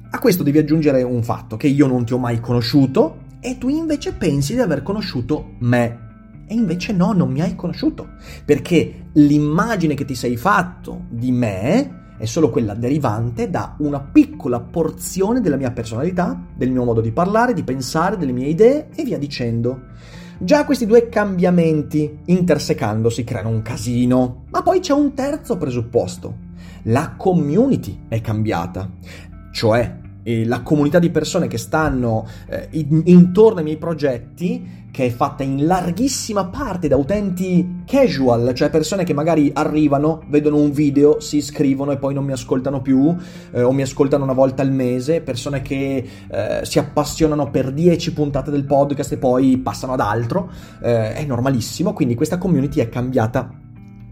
A 0.09 0.19
questo 0.19 0.41
devi 0.41 0.57
aggiungere 0.57 1.03
un 1.03 1.21
fatto, 1.21 1.55
che 1.55 1.67
io 1.67 1.85
non 1.85 2.03
ti 2.03 2.13
ho 2.13 2.17
mai 2.17 2.39
conosciuto 2.39 3.21
e 3.39 3.59
tu 3.59 3.69
invece 3.69 4.13
pensi 4.13 4.55
di 4.55 4.59
aver 4.59 4.81
conosciuto 4.81 5.53
me. 5.59 5.99
E 6.47 6.55
invece 6.55 6.93
no, 6.93 7.13
non 7.13 7.31
mi 7.31 7.41
hai 7.41 7.55
conosciuto, 7.55 8.09
perché 8.43 9.09
l'immagine 9.13 9.93
che 9.93 10.05
ti 10.05 10.15
sei 10.15 10.35
fatto 10.35 11.05
di 11.09 11.31
me 11.31 12.01
è 12.23 12.25
solo 12.25 12.49
quella 12.49 12.73
derivante 12.73 13.49
da 13.49 13.75
una 13.79 13.99
piccola 13.99 14.61
porzione 14.61 15.41
della 15.41 15.57
mia 15.57 15.71
personalità, 15.71 16.41
del 16.55 16.71
mio 16.71 16.85
modo 16.85 17.01
di 17.01 17.11
parlare, 17.11 17.51
di 17.51 17.63
pensare, 17.63 18.15
delle 18.15 18.31
mie 18.31 18.47
idee 18.47 18.87
e 18.95 19.03
via 19.03 19.17
dicendo. 19.17 19.87
Già 20.37 20.63
questi 20.63 20.85
due 20.85 21.09
cambiamenti 21.09 22.19
intersecandosi 22.27 23.25
creano 23.25 23.49
un 23.49 23.61
casino, 23.61 24.45
ma 24.51 24.61
poi 24.61 24.79
c'è 24.79 24.93
un 24.93 25.13
terzo 25.13 25.57
presupposto. 25.57 26.33
La 26.83 27.15
community 27.17 28.05
è 28.07 28.21
cambiata, 28.21 28.89
cioè 29.51 29.99
eh, 30.23 30.45
la 30.45 30.61
comunità 30.61 30.99
di 30.99 31.09
persone 31.09 31.47
che 31.47 31.57
stanno 31.57 32.27
eh, 32.47 32.67
intorno 32.71 33.59
ai 33.59 33.63
miei 33.63 33.77
progetti 33.77 34.81
che 34.93 35.07
è 35.07 35.09
fatta 35.09 35.41
in 35.41 35.65
larghissima 35.65 36.45
parte 36.45 36.87
da 36.87 36.95
utenti 36.97 37.81
casual, 37.83 38.53
cioè 38.53 38.69
persone 38.69 39.03
che 39.03 39.15
magari 39.15 39.49
arrivano, 39.51 40.21
vedono 40.27 40.57
un 40.57 40.71
video, 40.71 41.19
si 41.19 41.37
iscrivono 41.37 41.91
e 41.93 41.97
poi 41.97 42.13
non 42.13 42.23
mi 42.23 42.31
ascoltano 42.31 42.79
più 42.79 43.15
eh, 43.53 43.63
o 43.63 43.71
mi 43.71 43.81
ascoltano 43.81 44.23
una 44.23 44.33
volta 44.33 44.61
al 44.61 44.71
mese, 44.71 45.21
persone 45.21 45.63
che 45.63 46.07
eh, 46.29 46.59
si 46.61 46.77
appassionano 46.77 47.49
per 47.49 47.71
10 47.71 48.13
puntate 48.13 48.51
del 48.51 48.65
podcast 48.65 49.13
e 49.13 49.17
poi 49.17 49.57
passano 49.57 49.93
ad 49.93 49.99
altro, 49.99 50.51
eh, 50.83 51.15
è 51.15 51.25
normalissimo, 51.25 51.93
quindi 51.93 52.13
questa 52.13 52.37
community 52.37 52.79
è 52.79 52.87
cambiata 52.87 53.62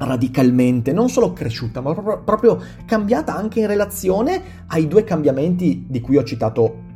radicalmente, 0.05 0.91
non 0.93 1.10
solo 1.10 1.34
cresciuta, 1.34 1.81
ma 1.81 1.93
proprio, 1.93 2.22
proprio 2.24 2.62
cambiata 2.86 3.36
anche 3.36 3.60
in 3.60 3.67
relazione 3.67 4.41
ai 4.67 4.88
due 4.88 5.03
cambiamenti 5.03 5.86
di 5.88 6.01
cui 6.01 6.17
ho 6.17 6.24
citato 6.24 6.89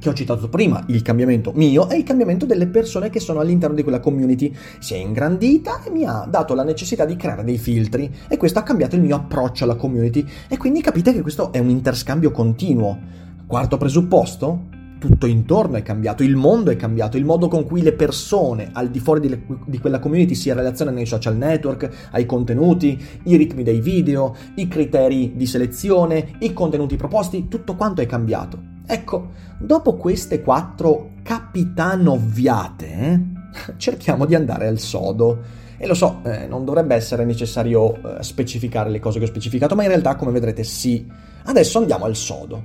che 0.00 0.08
ho 0.08 0.14
citato 0.14 0.48
prima, 0.48 0.82
il 0.86 1.02
cambiamento 1.02 1.52
mio 1.54 1.90
e 1.90 1.98
il 1.98 2.04
cambiamento 2.04 2.46
delle 2.46 2.66
persone 2.66 3.10
che 3.10 3.20
sono 3.20 3.40
all'interno 3.40 3.76
di 3.76 3.82
quella 3.82 4.00
community. 4.00 4.50
Si 4.78 4.94
è 4.94 4.96
ingrandita 4.96 5.82
e 5.82 5.90
mi 5.90 6.06
ha 6.06 6.26
dato 6.26 6.54
la 6.54 6.62
necessità 6.62 7.04
di 7.04 7.16
creare 7.16 7.44
dei 7.44 7.58
filtri 7.58 8.10
e 8.26 8.38
questo 8.38 8.58
ha 8.58 8.62
cambiato 8.62 8.96
il 8.96 9.02
mio 9.02 9.16
approccio 9.16 9.64
alla 9.64 9.76
community 9.76 10.26
e 10.48 10.56
quindi 10.56 10.80
capite 10.80 11.12
che 11.12 11.20
questo 11.20 11.52
è 11.52 11.58
un 11.58 11.68
interscambio 11.68 12.30
continuo. 12.30 12.98
Quarto 13.46 13.76
presupposto? 13.76 14.79
Tutto 15.00 15.24
intorno 15.24 15.78
è 15.78 15.82
cambiato, 15.82 16.22
il 16.22 16.36
mondo 16.36 16.70
è 16.70 16.76
cambiato, 16.76 17.16
il 17.16 17.24
modo 17.24 17.48
con 17.48 17.64
cui 17.64 17.80
le 17.80 17.94
persone 17.94 18.68
al 18.70 18.90
di 18.90 19.00
fuori 19.00 19.20
di, 19.20 19.46
di 19.64 19.78
quella 19.78 19.98
community 19.98 20.34
si 20.34 20.52
relazionano 20.52 20.98
ai 20.98 21.06
social 21.06 21.38
network, 21.38 22.08
ai 22.10 22.26
contenuti, 22.26 23.02
i 23.22 23.36
ritmi 23.36 23.62
dei 23.62 23.80
video, 23.80 24.36
i 24.56 24.68
criteri 24.68 25.32
di 25.36 25.46
selezione, 25.46 26.32
i 26.40 26.52
contenuti 26.52 26.96
proposti, 26.96 27.48
tutto 27.48 27.76
quanto 27.76 28.02
è 28.02 28.06
cambiato. 28.06 28.60
Ecco, 28.86 29.30
dopo 29.58 29.96
queste 29.96 30.42
quattro 30.42 31.12
capitanovviate, 31.22 32.84
eh, 32.86 33.20
cerchiamo 33.78 34.26
di 34.26 34.34
andare 34.34 34.66
al 34.66 34.80
sodo. 34.80 35.38
E 35.78 35.86
lo 35.86 35.94
so, 35.94 36.20
eh, 36.24 36.46
non 36.46 36.66
dovrebbe 36.66 36.94
essere 36.94 37.24
necessario 37.24 38.18
eh, 38.18 38.22
specificare 38.22 38.90
le 38.90 38.98
cose 38.98 39.18
che 39.18 39.24
ho 39.24 39.28
specificato, 39.28 39.74
ma 39.74 39.82
in 39.82 39.88
realtà, 39.88 40.14
come 40.16 40.30
vedrete, 40.30 40.62
sì. 40.62 41.10
Adesso 41.44 41.78
andiamo 41.78 42.04
al 42.04 42.16
sodo. 42.16 42.62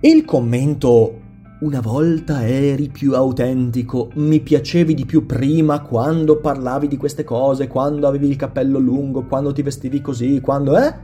Il 0.00 0.26
commento 0.26 1.26
una 1.60 1.80
volta 1.80 2.46
eri 2.46 2.88
più 2.88 3.14
autentico, 3.14 4.10
mi 4.14 4.38
piacevi 4.38 4.94
di 4.94 5.04
più 5.04 5.26
prima 5.26 5.80
quando 5.80 6.38
parlavi 6.38 6.86
di 6.86 6.96
queste 6.96 7.24
cose, 7.24 7.66
quando 7.66 8.06
avevi 8.06 8.28
il 8.28 8.36
cappello 8.36 8.78
lungo, 8.78 9.24
quando 9.24 9.52
ti 9.52 9.62
vestivi 9.62 10.00
così, 10.00 10.40
quando... 10.40 10.78
eh? 10.78 10.94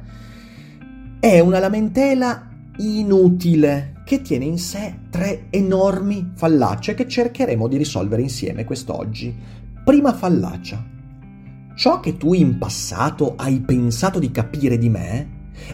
È 1.19 1.41
una 1.41 1.59
lamentela 1.59 2.49
inutile 2.77 4.03
che 4.05 4.23
tiene 4.23 4.45
in 4.45 4.59
sé 4.59 4.99
tre 5.11 5.47
enormi 5.51 6.33
fallacce 6.35 6.95
che 6.95 7.09
cercheremo 7.09 7.67
di 7.67 7.77
risolvere 7.77 8.23
insieme 8.23 8.65
quest'oggi. 8.65 9.35
Prima 9.85 10.13
fallacia. 10.13 10.85
Ciò 11.75 11.99
che 11.99 12.17
tu 12.17 12.33
in 12.33 12.59
passato 12.59 13.35
hai 13.37 13.61
pensato 13.61 14.21
di 14.21 14.31
capire 14.31 14.79
di 14.79 14.89
me 14.89 15.29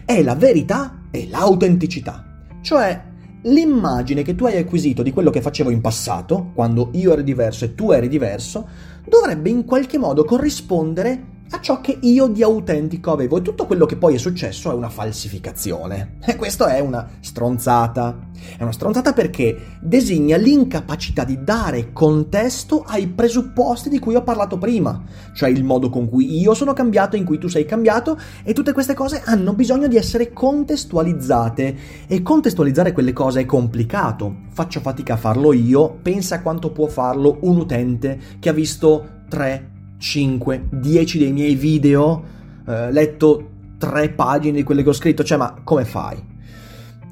è 0.05 0.23
la 0.23 0.35
verità 0.35 1.01
e 1.11 1.27
l'autenticità. 1.27 2.25
Cioè, 2.61 3.09
l'immagine 3.43 4.23
che 4.23 4.35
tu 4.35 4.45
hai 4.45 4.57
acquisito 4.57 5.03
di 5.03 5.11
quello 5.11 5.29
che 5.29 5.41
facevo 5.41 5.69
in 5.69 5.81
passato, 5.81 6.51
quando 6.53 6.89
io 6.93 7.13
ero 7.13 7.21
diverso 7.21 7.65
e 7.65 7.75
tu 7.75 7.91
eri 7.91 8.07
diverso, 8.07 8.67
dovrebbe 9.07 9.49
in 9.49 9.65
qualche 9.65 9.97
modo 9.97 10.23
corrispondere 10.23 11.39
a 11.53 11.59
ciò 11.59 11.81
che 11.81 11.97
io 12.01 12.27
di 12.27 12.43
autentico 12.43 13.11
avevo 13.11 13.37
e 13.37 13.41
tutto 13.41 13.65
quello 13.65 13.85
che 13.85 13.97
poi 13.97 14.15
è 14.15 14.17
successo 14.17 14.71
è 14.71 14.73
una 14.73 14.89
falsificazione. 14.89 16.17
E 16.25 16.35
questo 16.35 16.65
è 16.65 16.79
una 16.79 17.07
stronzata. 17.19 18.29
È 18.57 18.63
una 18.63 18.71
stronzata 18.71 19.13
perché 19.13 19.77
designa 19.81 20.37
l'incapacità 20.37 21.23
di 21.25 21.43
dare 21.43 21.91
contesto 21.91 22.83
ai 22.87 23.07
presupposti 23.07 23.89
di 23.89 23.99
cui 23.99 24.15
ho 24.15 24.23
parlato 24.23 24.57
prima, 24.57 25.03
cioè 25.33 25.49
il 25.49 25.63
modo 25.63 25.89
con 25.89 26.09
cui 26.09 26.39
io 26.39 26.53
sono 26.53 26.73
cambiato, 26.73 27.15
in 27.15 27.25
cui 27.25 27.37
tu 27.37 27.47
sei 27.47 27.65
cambiato 27.65 28.17
e 28.43 28.53
tutte 28.53 28.71
queste 28.71 28.93
cose 28.93 29.21
hanno 29.25 29.53
bisogno 29.53 29.87
di 29.87 29.97
essere 29.97 30.31
contestualizzate 30.33 31.75
e 32.07 32.21
contestualizzare 32.21 32.93
quelle 32.93 33.13
cose 33.13 33.41
è 33.41 33.45
complicato. 33.45 34.35
Faccio 34.49 34.79
fatica 34.79 35.13
a 35.13 35.17
farlo 35.17 35.53
io, 35.53 35.99
pensa 36.01 36.35
a 36.35 36.41
quanto 36.41 36.71
può 36.71 36.87
farlo 36.87 37.39
un 37.41 37.57
utente 37.57 38.19
che 38.39 38.49
ha 38.49 38.53
visto 38.53 39.19
3 39.29 39.70
5, 40.01 40.67
10 40.71 41.17
dei 41.19 41.31
miei 41.31 41.53
video, 41.53 42.23
eh, 42.67 42.91
letto 42.91 43.49
3 43.77 44.09
pagine 44.09 44.57
di 44.57 44.63
quelle 44.63 44.81
che 44.81 44.89
ho 44.89 44.93
scritto, 44.93 45.23
cioè 45.23 45.37
ma 45.37 45.61
come 45.63 45.85
fai? 45.85 46.30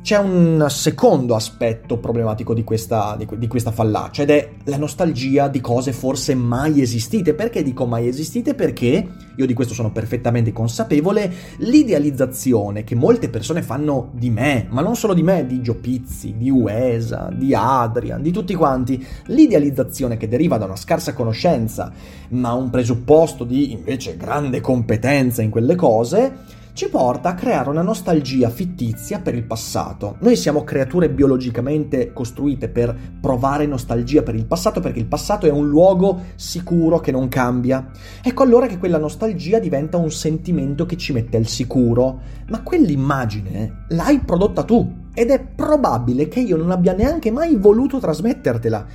C'è 0.02 0.18
un 0.18 0.66
secondo 0.70 1.36
aspetto 1.36 1.98
problematico 1.98 2.54
di 2.54 2.64
questa, 2.64 3.16
di, 3.18 3.28
di 3.38 3.48
questa, 3.48 3.72
fallacia 3.72 4.24
ed 4.24 4.30
è 4.30 4.52
la 4.64 4.78
nostalgia 4.78 5.50
di 5.50 5.60
cose 5.60 5.92
forse 5.92 6.34
mai 6.36 6.82
esistite. 6.82 7.34
Perché 7.34 7.62
dico 7.64 7.86
mai 7.86 8.08
esistite? 8.08 8.56
Perché, 8.56 9.08
io 9.36 9.46
di 9.46 9.54
questo 9.54 9.74
sono 9.74 9.92
perfettamente 9.92 10.54
consapevole, 10.54 11.32
l'idealizzazione 11.58 12.86
che 12.86 12.96
molte 12.96 13.30
persone 13.30 13.62
fanno 13.62 14.10
di 14.14 14.30
me, 14.30 14.68
ma 14.70 14.82
non 14.82 14.96
solo 14.96 15.14
di 15.14 15.22
me, 15.22 15.46
di 15.46 15.62
Gio 15.62 15.76
Pizzi, 15.76 16.34
di 16.38 16.50
Uesa, 16.50 17.30
di 17.32 17.54
Adrian, 17.54 18.22
di 18.22 18.32
tutti 18.32 18.56
quanti, 18.56 19.06
l'idealizzazione 19.26 20.16
che 20.16 20.30
deriva 20.30 20.58
da 20.58 20.66
una 20.66 20.78
scarsa 20.78 21.14
conoscenza, 21.14 21.92
ma 22.30 22.54
un 22.54 22.70
presupposto 22.70 23.44
di 23.44 23.74
invece 23.74 24.16
grande 24.16 24.62
competenza 24.62 25.42
in 25.42 25.50
quelle 25.50 25.76
cose, 25.76 26.58
ci 26.80 26.88
porta 26.88 27.28
a 27.28 27.34
creare 27.34 27.70
una 27.70 27.82
nostalgia 27.82 28.50
fittizia 28.50 29.20
per 29.20 29.36
il 29.36 29.44
passato. 29.44 30.16
Noi 30.20 30.38
siamo 30.38 30.64
creature 30.64 31.10
biologicamente 31.10 32.14
costruite 32.14 32.70
per 32.70 32.96
provare 33.20 33.66
nostalgia 33.66 34.24
per 34.24 34.36
il 34.36 34.46
passato 34.46 34.80
perché 34.80 35.00
il 35.00 35.06
passato 35.06 35.46
è 35.46 35.52
un 35.52 35.68
luogo 35.68 36.22
sicuro 36.36 37.02
che 37.02 37.12
non 37.12 37.28
cambia. 37.28 37.92
Ecco 38.24 38.44
allora 38.44 38.66
che 38.66 38.78
quella 38.78 38.98
nostalgia 38.98 39.60
diventa 39.60 39.98
un 39.98 40.10
sentimento 40.10 40.86
che 40.86 40.96
ci 40.96 41.12
mette 41.12 41.36
al 41.36 41.48
sicuro, 41.48 42.22
ma 42.48 42.64
quell'immagine 42.64 43.88
l'hai 43.90 44.20
prodotta 44.20 44.64
tu 44.64 44.90
ed 45.14 45.32
è 45.32 45.44
probabile 45.44 46.30
che 46.30 46.40
io 46.40 46.56
non 46.56 46.72
abbia 46.72 46.94
neanche 46.94 47.30
mai 47.30 47.58
voluto 47.58 48.00
trasmettertela. 48.00 48.86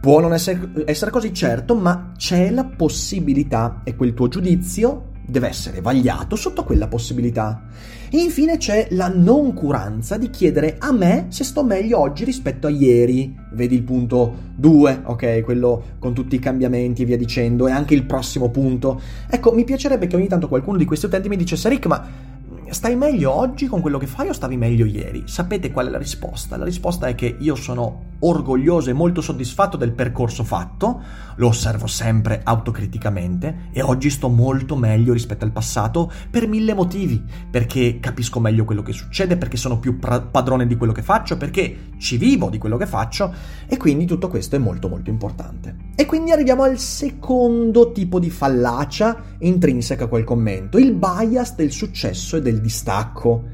Può 0.00 0.18
non 0.18 0.32
essere, 0.32 0.82
essere 0.86 1.10
così 1.10 1.34
certo, 1.34 1.74
ma 1.74 2.12
c'è 2.16 2.50
la 2.50 2.64
possibilità, 2.64 3.82
e 3.84 3.96
quel 3.96 4.14
tuo 4.14 4.28
giudizio, 4.28 5.10
deve 5.32 5.48
essere 5.48 5.80
vagliato 5.80 6.36
sotto 6.36 6.62
quella 6.62 6.86
possibilità. 6.86 7.64
Infine 8.10 8.58
c'è 8.58 8.88
la 8.90 9.08
noncuranza 9.08 10.16
di 10.18 10.30
chiedere 10.30 10.76
a 10.78 10.92
me 10.92 11.26
se 11.30 11.42
sto 11.42 11.64
meglio 11.64 11.98
oggi 11.98 12.24
rispetto 12.24 12.68
a 12.68 12.70
ieri. 12.70 13.34
Vedi 13.52 13.74
il 13.74 13.82
punto 13.82 14.50
2, 14.54 15.00
ok? 15.04 15.40
Quello 15.42 15.82
con 15.98 16.12
tutti 16.12 16.36
i 16.36 16.38
cambiamenti 16.38 17.02
e 17.02 17.04
via 17.06 17.16
dicendo, 17.16 17.66
e 17.66 17.72
anche 17.72 17.94
il 17.94 18.04
prossimo 18.04 18.50
punto. 18.50 19.00
Ecco, 19.28 19.52
mi 19.52 19.64
piacerebbe 19.64 20.06
che 20.06 20.14
ogni 20.14 20.28
tanto 20.28 20.46
qualcuno 20.46 20.76
di 20.76 20.84
questi 20.84 21.06
utenti 21.06 21.28
mi 21.28 21.36
dicesse 21.36 21.68
Rick, 21.68 21.86
ma 21.86 22.30
stai 22.72 22.96
meglio 22.96 23.32
oggi 23.32 23.66
con 23.66 23.80
quello 23.80 23.98
che 23.98 24.06
fai 24.06 24.28
o 24.28 24.32
stavi 24.32 24.56
meglio 24.56 24.86
ieri? 24.86 25.24
Sapete 25.26 25.70
qual 25.70 25.88
è 25.88 25.90
la 25.90 25.98
risposta? 25.98 26.56
La 26.56 26.64
risposta 26.64 27.06
è 27.06 27.14
che 27.14 27.36
io 27.38 27.54
sono 27.54 28.10
orgoglioso 28.24 28.88
e 28.88 28.92
molto 28.92 29.20
soddisfatto 29.20 29.76
del 29.76 29.92
percorso 29.92 30.44
fatto, 30.44 31.02
lo 31.36 31.48
osservo 31.48 31.86
sempre 31.86 32.40
autocriticamente 32.42 33.68
e 33.72 33.82
oggi 33.82 34.10
sto 34.10 34.28
molto 34.28 34.76
meglio 34.76 35.12
rispetto 35.12 35.44
al 35.44 35.50
passato 35.50 36.10
per 36.30 36.46
mille 36.46 36.72
motivi, 36.72 37.22
perché 37.50 37.98
capisco 38.00 38.40
meglio 38.40 38.64
quello 38.64 38.82
che 38.82 38.92
succede, 38.92 39.36
perché 39.36 39.56
sono 39.56 39.78
più 39.78 39.98
padrone 39.98 40.66
di 40.66 40.76
quello 40.76 40.92
che 40.92 41.02
faccio, 41.02 41.36
perché 41.36 41.90
ci 41.98 42.16
vivo 42.16 42.48
di 42.48 42.58
quello 42.58 42.76
che 42.76 42.86
faccio 42.86 43.32
e 43.66 43.76
quindi 43.76 44.06
tutto 44.06 44.28
questo 44.28 44.56
è 44.56 44.58
molto 44.58 44.88
molto 44.88 45.10
importante. 45.10 45.76
E 45.94 46.06
quindi 46.06 46.30
arriviamo 46.30 46.62
al 46.62 46.78
secondo 46.78 47.92
tipo 47.92 48.18
di 48.18 48.30
fallacia 48.30 49.30
intrinseca 49.38 50.04
a 50.04 50.08
quel 50.08 50.24
commento, 50.24 50.78
il 50.78 50.94
bias 50.94 51.54
del 51.54 51.72
successo 51.72 52.36
e 52.36 52.42
del 52.42 52.60
distacco 52.62 53.44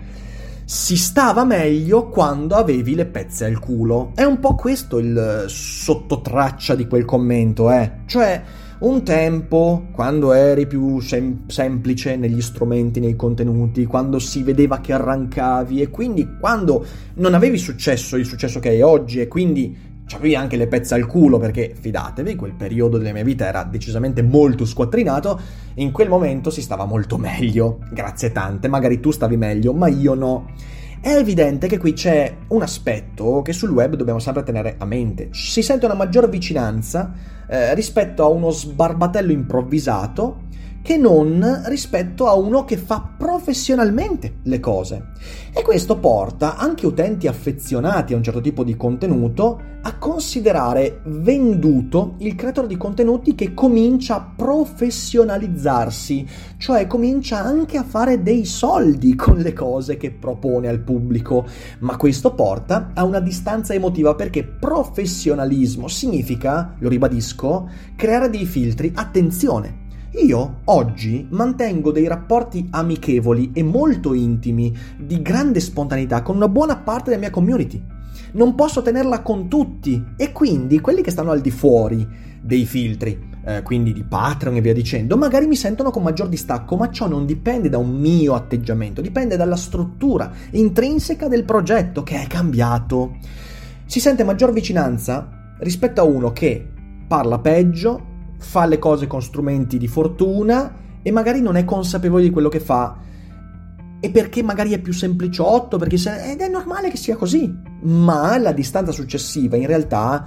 si 0.68 0.98
stava 0.98 1.44
meglio 1.44 2.10
quando 2.10 2.54
avevi 2.54 2.94
le 2.94 3.06
pezze 3.06 3.46
al 3.46 3.58
culo. 3.58 4.12
È 4.14 4.24
un 4.24 4.38
po' 4.38 4.54
questo 4.54 4.98
il 4.98 5.46
sottotraccia 5.46 6.74
di 6.74 6.86
quel 6.86 7.06
commento, 7.06 7.70
eh. 7.70 8.00
Cioè, 8.04 8.42
un 8.80 9.02
tempo, 9.02 9.86
quando 9.92 10.34
eri 10.34 10.66
più 10.66 11.00
sem- 11.00 11.48
semplice 11.48 12.16
negli 12.16 12.42
strumenti, 12.42 13.00
nei 13.00 13.16
contenuti, 13.16 13.86
quando 13.86 14.18
si 14.18 14.42
vedeva 14.42 14.80
che 14.80 14.92
arrancavi 14.92 15.80
e 15.80 15.88
quindi 15.88 16.36
quando 16.38 16.84
non 17.14 17.32
avevi 17.32 17.56
successo, 17.56 18.16
il 18.16 18.26
successo 18.26 18.60
che 18.60 18.68
hai 18.68 18.82
oggi 18.82 19.20
e 19.20 19.26
quindi 19.26 19.74
avevi 20.16 20.34
anche 20.34 20.56
le 20.56 20.66
pezze 20.66 20.94
al 20.94 21.06
culo 21.06 21.38
perché 21.38 21.74
fidatevi, 21.78 22.36
quel 22.36 22.52
periodo 22.52 22.98
della 22.98 23.12
mia 23.12 23.24
vita 23.24 23.46
era 23.46 23.64
decisamente 23.64 24.22
molto 24.22 24.64
squattrinato, 24.64 25.40
in 25.74 25.92
quel 25.92 26.08
momento 26.08 26.50
si 26.50 26.62
stava 26.62 26.84
molto 26.84 27.18
meglio, 27.18 27.80
grazie 27.90 28.32
tante, 28.32 28.68
magari 28.68 29.00
tu 29.00 29.10
stavi 29.10 29.36
meglio, 29.36 29.72
ma 29.72 29.88
io 29.88 30.14
no. 30.14 30.46
È 31.00 31.14
evidente 31.14 31.68
che 31.68 31.78
qui 31.78 31.92
c'è 31.92 32.34
un 32.48 32.62
aspetto 32.62 33.40
che 33.42 33.52
sul 33.52 33.70
web 33.70 33.94
dobbiamo 33.94 34.18
sempre 34.18 34.42
tenere 34.42 34.74
a 34.78 34.84
mente. 34.84 35.28
Si 35.30 35.62
sente 35.62 35.84
una 35.84 35.94
maggior 35.94 36.28
vicinanza 36.28 37.12
eh, 37.46 37.72
rispetto 37.74 38.24
a 38.24 38.28
uno 38.28 38.50
sbarbatello 38.50 39.30
improvvisato 39.30 40.46
che 40.88 40.96
non 40.96 41.64
rispetto 41.66 42.28
a 42.28 42.32
uno 42.32 42.64
che 42.64 42.78
fa 42.78 43.06
professionalmente 43.18 44.36
le 44.44 44.58
cose. 44.58 45.08
E 45.52 45.60
questo 45.60 45.98
porta 45.98 46.56
anche 46.56 46.86
utenti 46.86 47.26
affezionati 47.26 48.14
a 48.14 48.16
un 48.16 48.22
certo 48.22 48.40
tipo 48.40 48.64
di 48.64 48.74
contenuto 48.74 49.60
a 49.82 49.98
considerare 49.98 51.02
venduto 51.04 52.14
il 52.20 52.34
creatore 52.34 52.68
di 52.68 52.78
contenuti 52.78 53.34
che 53.34 53.52
comincia 53.52 54.16
a 54.16 54.32
professionalizzarsi, 54.34 56.26
cioè 56.56 56.86
comincia 56.86 57.44
anche 57.44 57.76
a 57.76 57.84
fare 57.84 58.22
dei 58.22 58.46
soldi 58.46 59.14
con 59.14 59.36
le 59.36 59.52
cose 59.52 59.98
che 59.98 60.10
propone 60.10 60.68
al 60.68 60.80
pubblico, 60.80 61.44
ma 61.80 61.98
questo 61.98 62.32
porta 62.32 62.92
a 62.94 63.04
una 63.04 63.20
distanza 63.20 63.74
emotiva 63.74 64.14
perché 64.14 64.42
professionalismo 64.42 65.86
significa, 65.86 66.76
lo 66.78 66.88
ribadisco, 66.88 67.68
creare 67.94 68.30
dei 68.30 68.46
filtri, 68.46 68.90
attenzione 68.94 69.84
io 70.24 70.60
oggi 70.64 71.26
mantengo 71.30 71.92
dei 71.92 72.08
rapporti 72.08 72.66
amichevoli 72.70 73.50
e 73.52 73.62
molto 73.62 74.14
intimi, 74.14 74.76
di 74.96 75.22
grande 75.22 75.60
spontaneità, 75.60 76.22
con 76.22 76.36
una 76.36 76.48
buona 76.48 76.76
parte 76.76 77.10
della 77.10 77.20
mia 77.20 77.30
community. 77.30 77.80
Non 78.32 78.54
posso 78.54 78.82
tenerla 78.82 79.22
con 79.22 79.48
tutti 79.48 80.04
e 80.16 80.32
quindi 80.32 80.80
quelli 80.80 81.02
che 81.02 81.10
stanno 81.10 81.30
al 81.30 81.40
di 81.40 81.50
fuori 81.50 82.06
dei 82.42 82.66
filtri, 82.66 83.18
eh, 83.44 83.62
quindi 83.62 83.92
di 83.92 84.02
Patreon 84.02 84.56
e 84.56 84.60
via 84.60 84.74
dicendo, 84.74 85.16
magari 85.16 85.46
mi 85.46 85.56
sentono 85.56 85.90
con 85.90 86.02
maggior 86.02 86.28
distacco, 86.28 86.76
ma 86.76 86.90
ciò 86.90 87.08
non 87.08 87.24
dipende 87.24 87.68
da 87.68 87.78
un 87.78 87.90
mio 87.90 88.34
atteggiamento, 88.34 89.00
dipende 89.00 89.36
dalla 89.36 89.56
struttura 89.56 90.30
intrinseca 90.50 91.28
del 91.28 91.44
progetto 91.44 92.02
che 92.02 92.20
è 92.20 92.26
cambiato. 92.26 93.16
Si 93.86 94.00
sente 94.00 94.24
maggior 94.24 94.52
vicinanza 94.52 95.54
rispetto 95.60 96.00
a 96.00 96.04
uno 96.04 96.32
che 96.32 96.66
parla 97.06 97.38
peggio, 97.38 98.07
fa 98.38 98.66
le 98.66 98.78
cose 98.78 99.06
con 99.06 99.20
strumenti 99.20 99.78
di 99.78 99.88
fortuna 99.88 100.74
e 101.02 101.10
magari 101.10 101.40
non 101.40 101.56
è 101.56 101.64
consapevole 101.64 102.22
di 102.22 102.30
quello 102.30 102.48
che 102.48 102.60
fa. 102.60 102.96
E 104.00 104.10
perché 104.10 104.42
magari 104.42 104.72
è 104.72 104.78
più 104.78 104.92
sempliciotto, 104.92 105.76
perché 105.76 105.96
se... 105.96 106.30
ed 106.30 106.40
è 106.40 106.48
normale 106.48 106.90
che 106.90 106.96
sia 106.96 107.16
così. 107.16 107.52
Ma 107.82 108.38
la 108.38 108.52
distanza 108.52 108.92
successiva 108.92 109.56
in 109.56 109.66
realtà 109.66 110.26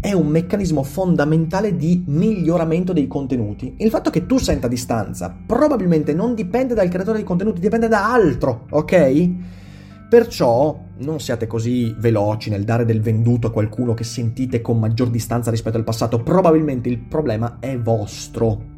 è 0.00 0.12
un 0.12 0.26
meccanismo 0.26 0.82
fondamentale 0.82 1.76
di 1.76 2.04
miglioramento 2.06 2.92
dei 2.92 3.06
contenuti. 3.06 3.74
Il 3.78 3.90
fatto 3.90 4.10
che 4.10 4.26
tu 4.26 4.38
senta 4.38 4.68
distanza 4.68 5.34
probabilmente 5.46 6.12
non 6.12 6.34
dipende 6.34 6.74
dal 6.74 6.88
creatore 6.88 7.18
dei 7.18 7.26
contenuti, 7.26 7.60
dipende 7.60 7.88
da 7.88 8.12
altro, 8.12 8.66
ok? 8.70 9.30
Perciò 10.08 10.84
non 10.98 11.18
siate 11.18 11.48
così 11.48 11.94
veloci 11.98 12.48
nel 12.48 12.64
dare 12.64 12.84
del 12.84 13.00
venduto 13.00 13.48
a 13.48 13.50
qualcuno 13.50 13.92
che 13.92 14.04
sentite 14.04 14.60
con 14.60 14.78
maggior 14.78 15.10
distanza 15.10 15.50
rispetto 15.50 15.76
al 15.76 15.84
passato, 15.84 16.22
probabilmente 16.22 16.88
il 16.88 16.98
problema 16.98 17.56
è 17.58 17.76
vostro. 17.76 18.74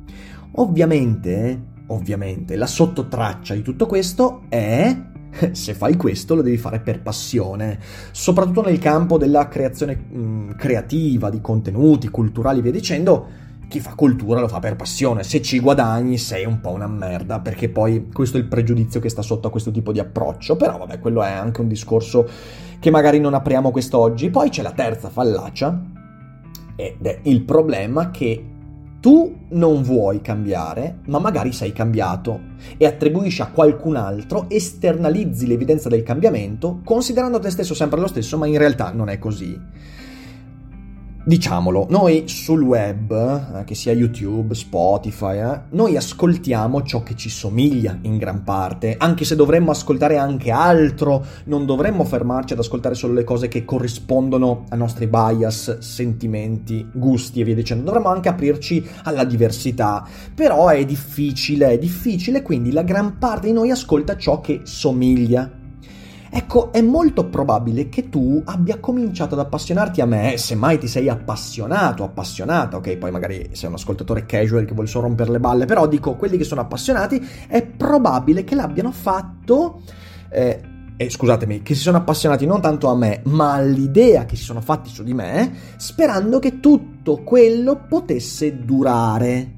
Ovviamente, 0.53 1.63
ovviamente, 1.89 2.57
la 2.57 2.67
sottotraccia 2.67 3.55
di 3.55 3.63
tutto 3.63 3.87
questo 3.87 4.45
è 4.49 4.97
se 5.53 5.75
fai 5.75 5.97
questo 5.97 6.35
lo 6.35 6.43
devi 6.43 6.57
fare 6.57 6.81
per 6.81 7.03
passione, 7.03 7.79
soprattutto 8.11 8.63
nel 8.63 8.79
campo 8.79 9.19
della 9.19 9.49
creazione 9.49 9.97
mh, 9.97 10.19
mm, 10.19 10.51
creativa, 10.53 11.31
di 11.31 11.41
contenuti 11.41 12.09
culturali 12.09 12.61
e 12.61 12.63
via 12.63 12.73
dicendo 12.73 13.47
chi 13.69 13.81
fa 13.81 13.95
cultura 13.95 14.41
lo 14.41 14.49
fa 14.49 14.59
per 14.59 14.77
passione, 14.77 15.23
se 15.23 15.43
ci 15.43 15.61
guadagni 15.61 16.19
sei 16.19 16.45
un 16.47 16.61
po' 16.61 16.71
una 16.71 16.87
merda, 16.87 17.41
perché 17.41 17.69
poi 17.69 18.09
questo 18.13 18.39
è 18.39 18.41
il 18.41 18.47
pregiudizio 18.47 18.99
che 18.99 19.11
sta 19.11 19.23
sotto 19.23 19.49
a 19.49 19.51
questo 19.51 19.71
tipo 19.71 19.93
di 19.93 20.01
approccio, 20.01 20.57
però 20.57 20.79
vabbè, 20.79 20.99
quello 20.99 21.23
è 21.23 21.31
anche 21.31 21.61
un 21.61 21.69
discorso 21.69 22.29
che 22.81 22.91
magari 22.91 23.21
non 23.21 23.35
apriamo 23.35 23.71
quest'oggi. 23.71 24.31
Poi 24.31 24.49
c'è 24.49 24.63
la 24.63 24.73
terza 24.73 25.11
fallacia, 25.11 25.97
ed 26.77 27.05
è 27.05 27.19
il 27.25 27.43
problema 27.43 28.11
che 28.11 28.45
tu 29.01 29.37
non 29.51 29.83
vuoi 29.83 30.21
cambiare, 30.21 31.01
ma 31.07 31.19
magari 31.19 31.53
sei 31.53 31.73
cambiato 31.73 32.41
e 32.77 32.87
attribuisci 32.87 33.43
a 33.43 33.51
qualcun 33.51 33.97
altro, 33.97 34.47
esternalizzi 34.49 35.47
l'evidenza 35.47 35.89
del 35.89 36.03
cambiamento, 36.03 36.81
considerando 36.85 37.39
te 37.39 37.51
stesso 37.51 37.75
sempre 37.75 38.01
lo 38.01 38.07
stesso, 38.07 38.39
ma 38.39 38.47
in 38.47 38.59
realtà 38.59 38.93
non 38.93 39.09
è 39.09 39.19
così. 39.19 39.61
Diciamolo, 41.29 41.87
noi 41.91 42.23
sul 42.27 42.63
web, 42.63 43.13
eh, 43.13 43.65
che 43.65 43.75
sia 43.75 43.93
YouTube, 43.93 44.55
Spotify, 44.55 45.39
eh, 45.39 45.61
noi 45.73 45.95
ascoltiamo 45.95 46.83
ciò 46.85 47.03
che 47.03 47.17
ci 47.17 47.29
somiglia 47.29 47.99
in 48.01 48.17
gran 48.17 48.45
parte, 48.45 48.95
anche 48.97 49.27
se 49.27 49.37
dovremmo 49.37 49.71
ascoltare 49.71 50.17
anche 50.17 50.51
altro, 50.51 51.23
non 51.45 51.67
dovremmo 51.67 52.05
fermarci 52.05 52.55
ad 52.55 52.61
ascoltare 52.61 52.95
solo 52.95 53.13
le 53.13 53.25
cose 53.25 53.49
che 53.49 53.67
corrispondono 53.67 54.65
ai 54.71 54.79
nostri 54.79 55.07
bias, 55.07 55.81
sentimenti, 55.81 56.89
gusti 56.95 57.43
e 57.43 57.45
via 57.45 57.55
dicendo, 57.55 57.85
dovremmo 57.85 58.09
anche 58.09 58.31
aprirci 58.31 58.83
alla 59.03 59.25
diversità, 59.25 60.09
però 60.35 60.69
è 60.69 60.83
difficile, 60.87 61.73
è 61.73 61.79
difficile, 61.79 62.41
quindi 62.41 62.73
la 62.73 62.85
gran 62.85 63.19
parte 63.19 63.49
di 63.49 63.53
noi 63.53 63.71
ascolta 63.71 64.17
ciò 64.17 64.41
che 64.41 64.63
somiglia 64.63 65.58
Ecco, 66.31 66.73
è 66.73 66.81
molto 66.81 67.27
probabile 67.27 67.89
che 67.89 68.09
tu 68.09 68.43
abbia 68.45 68.79
cominciato 68.79 69.35
ad 69.35 69.41
appassionarti 69.41 70.01
a 70.01 70.07
me, 70.07 70.37
se 70.37 70.55
mai 70.55 70.79
ti 70.79 70.87
sei 70.87 71.09
appassionato, 71.09 72.05
appassionata, 72.05 72.77
ok, 72.77 72.97
poi 72.97 73.11
magari 73.11 73.51
sei 73.53 73.69
un 73.69 73.75
ascoltatore 73.75 74.27
casual 74.27 74.65
che 74.65 74.75
vuole 74.75 74.89
solo 74.89 75.07
rompere 75.07 75.31
le 75.31 75.41
balle, 75.41 75.65
però 75.65 75.87
dico, 75.87 76.17
quelli 76.17 76.37
che 76.37 76.45
sono 76.45 76.61
appassionati, 76.61 77.27
è 77.49 77.63
probabile 77.65 78.45
che 78.45 78.55
l'abbiano 78.55 78.93
fatto... 78.93 79.83
Eh, 80.31 80.61
eh, 81.01 81.11
scusatemi, 81.11 81.63
che 81.63 81.77
si 81.77 81.83
sono 81.83 81.99
appassionati 81.99 82.45
non 82.45 82.61
tanto 82.61 82.89
a 82.89 82.97
me, 82.97 83.21
ma 83.27 83.53
all'idea 83.53 84.25
che 84.25 84.35
si 84.35 84.43
sono 84.43 84.61
fatti 84.61 84.91
su 84.91 85.05
di 85.05 85.15
me, 85.15 85.53
sperando 85.77 86.41
che 86.41 86.59
tutto 86.59 87.23
quello 87.23 87.85
potesse 87.89 88.65
durare 88.65 89.58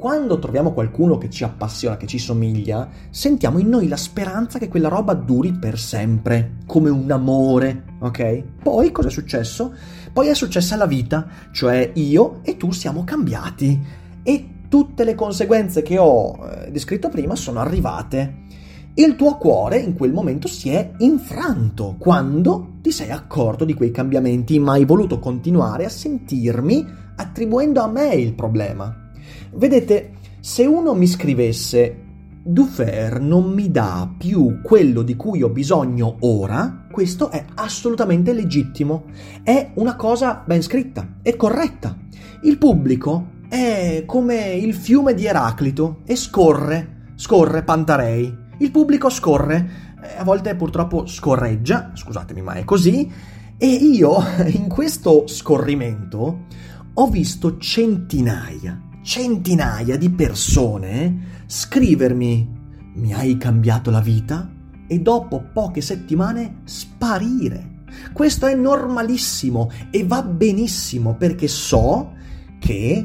quando 0.00 0.38
troviamo 0.38 0.72
qualcuno 0.72 1.18
che 1.18 1.28
ci 1.28 1.44
appassiona, 1.44 1.98
che 1.98 2.06
ci 2.06 2.18
somiglia, 2.18 2.88
sentiamo 3.10 3.58
in 3.58 3.68
noi 3.68 3.86
la 3.86 3.98
speranza 3.98 4.58
che 4.58 4.66
quella 4.66 4.88
roba 4.88 5.12
duri 5.12 5.52
per 5.52 5.78
sempre, 5.78 6.56
come 6.64 6.88
un 6.88 7.10
amore, 7.10 7.84
ok? 7.98 8.42
Poi 8.62 8.92
cosa 8.92 9.08
è 9.08 9.10
successo? 9.10 9.74
Poi 10.10 10.28
è 10.28 10.34
successa 10.34 10.76
la 10.76 10.86
vita, 10.86 11.28
cioè 11.52 11.90
io 11.96 12.40
e 12.42 12.56
tu 12.56 12.72
siamo 12.72 13.04
cambiati 13.04 13.78
e 14.22 14.48
tutte 14.70 15.04
le 15.04 15.14
conseguenze 15.14 15.82
che 15.82 15.98
ho 15.98 16.46
eh, 16.46 16.70
descritto 16.70 17.10
prima 17.10 17.36
sono 17.36 17.60
arrivate. 17.60 18.36
Il 18.94 19.16
tuo 19.16 19.36
cuore 19.36 19.80
in 19.80 19.92
quel 19.92 20.14
momento 20.14 20.48
si 20.48 20.70
è 20.70 20.92
infranto 21.00 21.96
quando 21.98 22.78
ti 22.80 22.90
sei 22.90 23.10
accorto 23.10 23.66
di 23.66 23.74
quei 23.74 23.90
cambiamenti, 23.90 24.58
ma 24.58 24.72
hai 24.72 24.86
voluto 24.86 25.18
continuare 25.18 25.84
a 25.84 25.90
sentirmi 25.90 26.86
attribuendo 27.16 27.82
a 27.82 27.86
me 27.86 28.14
il 28.14 28.32
problema. 28.32 29.08
Vedete, 29.52 30.12
Se 30.40 30.64
uno 30.64 30.94
mi 30.94 31.06
scrivesse 31.06 32.08
Dufer 32.42 33.20
non 33.20 33.52
mi 33.52 33.70
dà 33.70 34.10
più 34.16 34.60
quello 34.62 35.02
di 35.02 35.14
cui 35.14 35.42
ho 35.42 35.50
bisogno 35.50 36.16
ora, 36.20 36.86
questo 36.90 37.30
è 37.30 37.44
assolutamente 37.56 38.32
legittimo. 38.32 39.04
È 39.42 39.72
una 39.74 39.96
cosa 39.96 40.42
ben 40.46 40.62
scritta, 40.62 41.16
è 41.20 41.36
corretta. 41.36 41.96
Il 42.42 42.56
pubblico 42.56 43.38
è 43.50 44.04
come 44.06 44.54
il 44.54 44.72
fiume 44.74 45.12
di 45.12 45.26
Eraclito 45.26 46.00
e 46.06 46.16
scorre, 46.16 47.12
scorre 47.16 47.62
Pantarei. 47.62 48.34
Il 48.58 48.70
pubblico 48.70 49.10
scorre, 49.10 49.94
a 50.16 50.24
volte 50.24 50.54
purtroppo 50.54 51.06
scorreggia, 51.06 51.90
scusatemi 51.92 52.40
ma 52.40 52.54
è 52.54 52.64
così, 52.64 53.12
e 53.58 53.66
io 53.66 54.16
in 54.46 54.68
questo 54.68 55.26
scorrimento 55.26 56.46
ho 56.94 57.06
visto 57.08 57.58
centinaia, 57.58 58.80
centinaia 59.10 59.96
di 59.96 60.08
persone 60.08 61.42
scrivermi 61.46 62.48
mi 62.94 63.12
hai 63.12 63.36
cambiato 63.38 63.90
la 63.90 63.98
vita 63.98 64.48
e 64.86 65.00
dopo 65.00 65.46
poche 65.52 65.80
settimane 65.80 66.60
sparire. 66.62 67.78
Questo 68.12 68.46
è 68.46 68.54
normalissimo 68.54 69.68
e 69.90 70.06
va 70.06 70.22
benissimo 70.22 71.16
perché 71.16 71.48
so 71.48 72.12
che 72.60 73.04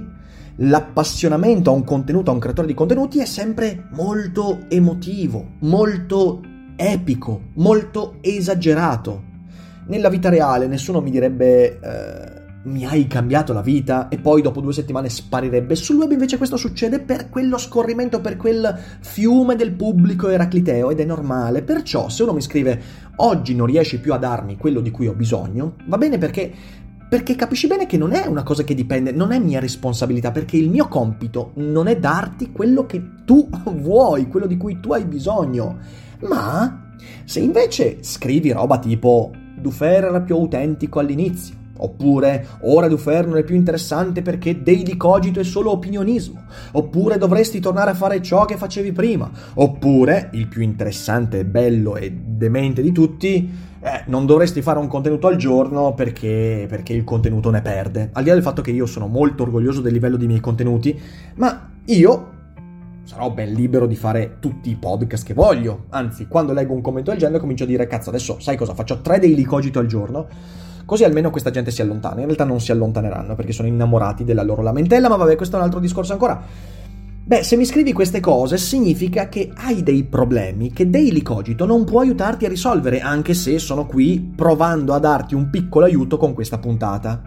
l'appassionamento 0.58 1.72
a 1.72 1.74
un 1.74 1.84
contenuto, 1.84 2.30
a 2.30 2.36
un 2.36 2.40
creatore 2.40 2.68
di 2.68 2.76
contenuti 2.76 3.18
è 3.18 3.26
sempre 3.26 3.88
molto 3.94 4.66
emotivo, 4.70 5.54
molto 5.62 6.40
epico, 6.76 7.46
molto 7.56 8.18
esagerato. 8.22 9.24
Nella 9.88 10.10
vita 10.10 10.30
reale 10.30 10.68
nessuno 10.68 11.02
mi 11.02 11.10
direbbe 11.10 11.80
eh, 11.80 12.45
mi 12.66 12.86
hai 12.86 13.08
cambiato 13.08 13.54
la 13.54 13.62
vita 13.62 14.08
e 14.10 14.18
poi 14.18 14.42
dopo 14.42 14.62
due 14.62 14.74
settimane 14.74 15.10
sparirebbe. 15.10 15.76
Sul 15.76 15.98
web 15.98 16.12
invece 16.12 16.38
questo 16.38 16.58
succede 16.58 17.00
per 17.00 17.30
quello 17.30 17.58
scorrimento, 17.58 18.22
per 18.22 18.38
quel 18.38 18.78
fiume 19.00 19.56
del 19.56 19.74
pubblico 19.74 20.30
eracliteo 20.30 20.92
ed 20.92 21.00
è 21.00 21.06
normale. 21.06 21.62
Perciò 21.62 22.10
se 22.10 22.24
uno 22.24 22.34
mi 22.34 22.42
scrive 22.42 22.82
oggi 23.18 23.56
non 23.56 23.68
riesci 23.68 24.00
più 24.00 24.14
a 24.14 24.18
darmi 24.18 24.58
quello 24.58 24.82
di 24.82 24.92
cui 24.92 25.08
ho 25.08 25.14
bisogno, 25.14 25.76
va 25.86 25.98
bene 25.98 26.18
perché 26.18 26.52
perché 27.08 27.36
capisci 27.36 27.68
bene 27.68 27.86
che 27.86 27.98
non 27.98 28.14
è 28.14 28.26
una 28.26 28.42
cosa 28.42 28.64
che 28.64 28.74
dipende, 28.74 29.12
non 29.12 29.32
è 29.32 29.38
mia 29.38 29.60
responsabilità, 29.60 30.32
perché 30.32 30.58
il 30.58 30.70
mio 30.72 30.88
compito 30.88 31.52
non 31.56 31.88
è 31.88 31.98
darti 31.98 32.52
quello 32.52 32.88
che 32.88 33.02
tu 33.26 33.48
vuoi, 33.76 34.28
quello 34.28 34.48
di 34.48 34.58
cui 34.58 34.80
tu 34.80 34.92
hai 34.92 35.06
bisogno. 35.06 35.78
Ma 36.22 36.94
se 37.24 37.40
invece 37.40 38.00
scrivi 38.02 38.52
roba 38.52 38.80
tipo 38.80 39.32
Dufer 39.56 40.06
era 40.06 40.22
più 40.22 40.36
autentico 40.36 41.00
all'inizio, 41.00 41.56
Oppure 41.78 42.48
ora 42.62 42.88
Dufer 42.88 43.28
non 43.28 43.38
è 43.38 43.44
più 43.44 43.56
interessante 43.56 44.22
perché 44.22 44.62
Daily 44.62 44.96
Cogito 44.96 45.40
è 45.40 45.44
solo 45.44 45.72
opinionismo. 45.72 46.44
Oppure 46.72 47.18
dovresti 47.18 47.60
tornare 47.60 47.92
a 47.92 47.96
fare 47.96 48.22
ciò 48.22 48.46
che 48.46 48.58
facevi 48.58 48.92
prima. 48.92 49.30
Oppure, 49.56 50.30
il 50.34 50.48
più 50.48 50.62
interessante, 50.62 51.46
bello 51.46 51.96
e 51.98 52.12
demente 52.12 52.82
di 52.82 52.92
tutti, 52.92 53.52
eh, 53.82 54.04
non 54.08 54.26
dovresti 54.26 54.62
fare 54.62 54.80
un 54.80 54.88
contenuto 54.88 55.28
al 55.28 55.36
giorno 55.36 55.94
perché, 55.94 56.66
perché 56.68 56.94
il 56.94 57.04
contenuto 57.04 57.50
ne 57.50 57.62
perde. 57.62 58.10
Al 58.14 58.24
di 58.24 58.30
là 58.30 58.36
del 58.36 58.44
fatto 58.44 58.62
che 58.62 58.72
io 58.72 58.86
sono 58.86 59.08
molto 59.08 59.44
orgoglioso 59.44 59.82
del 59.82 59.94
livello 59.94 60.18
dei 60.18 60.28
miei 60.28 60.40
contenuti, 60.40 61.00
ma 61.36 61.70
io 61.86 62.32
sarò 63.04 63.30
ben 63.30 63.54
libero 63.54 63.86
di 63.86 63.96
fare 63.96 64.38
tutti 64.40 64.72
i 64.72 64.76
podcast 64.76 65.26
che 65.26 65.34
voglio. 65.34 65.86
Anzi, 65.90 66.28
quando 66.28 66.54
leggo 66.54 66.74
un 66.74 66.82
commento 66.82 67.12
del 67.12 67.20
genere 67.20 67.40
comincio 67.40 67.66
a 67.66 67.68
dire 67.68 67.86
cazzo, 67.86 68.10
adesso 68.10 68.40
sai 68.40 68.58
cosa? 68.58 68.74
Faccio 68.74 69.02
tre 69.02 69.20
daily 69.20 69.44
cogito 69.44 69.78
al 69.78 69.86
giorno 69.86 70.28
Così 70.86 71.04
almeno 71.04 71.32
questa 71.32 71.50
gente 71.50 71.72
si 71.72 71.82
allontana. 71.82 72.20
In 72.20 72.26
realtà 72.26 72.44
non 72.44 72.62
si 72.62 72.72
allontaneranno 72.72 73.36
perché 73.36 73.52
sono 73.52 73.68
innamorati 73.68 74.24
della 74.24 74.44
loro 74.44 74.62
lamentela, 74.62 75.10
ma 75.10 75.16
vabbè, 75.16 75.36
questo 75.36 75.56
è 75.56 75.60
un 75.60 75.66
altro 75.66 75.80
discorso 75.80 76.14
ancora. 76.14 76.42
Beh, 77.28 77.42
se 77.42 77.56
mi 77.56 77.66
scrivi 77.66 77.92
queste 77.92 78.20
cose 78.20 78.58
significa 78.58 79.28
che 79.30 79.52
hai 79.56 79.82
dei 79.82 80.04
problemi 80.04 80.72
che 80.72 80.92
Daily 80.92 81.24
Cogito 81.24 81.66
non 81.66 81.84
può 81.84 82.02
aiutarti 82.02 82.46
a 82.46 82.50
risolvere, 82.50 83.00
anche 83.00 83.34
se 83.34 83.58
sono 83.58 83.88
qui 83.88 84.34
provando 84.36 84.94
a 84.94 85.00
darti 85.00 85.34
un 85.34 85.50
piccolo 85.50 85.86
aiuto 85.86 86.18
con 86.18 86.36
questa 86.36 86.60
puntata. 86.60 87.20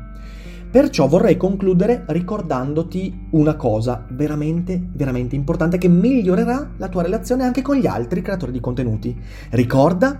Perciò 0.70 1.08
vorrei 1.08 1.36
concludere 1.36 2.04
ricordandoti 2.06 3.28
una 3.30 3.56
cosa 3.56 4.04
veramente, 4.10 4.80
veramente 4.92 5.34
importante 5.34 5.78
che 5.78 5.88
migliorerà 5.88 6.74
la 6.76 6.88
tua 6.88 7.02
relazione 7.02 7.42
anche 7.42 7.62
con 7.62 7.74
gli 7.74 7.86
altri 7.86 8.22
creatori 8.22 8.52
di 8.52 8.60
contenuti. 8.60 9.20
Ricorda, 9.50 10.16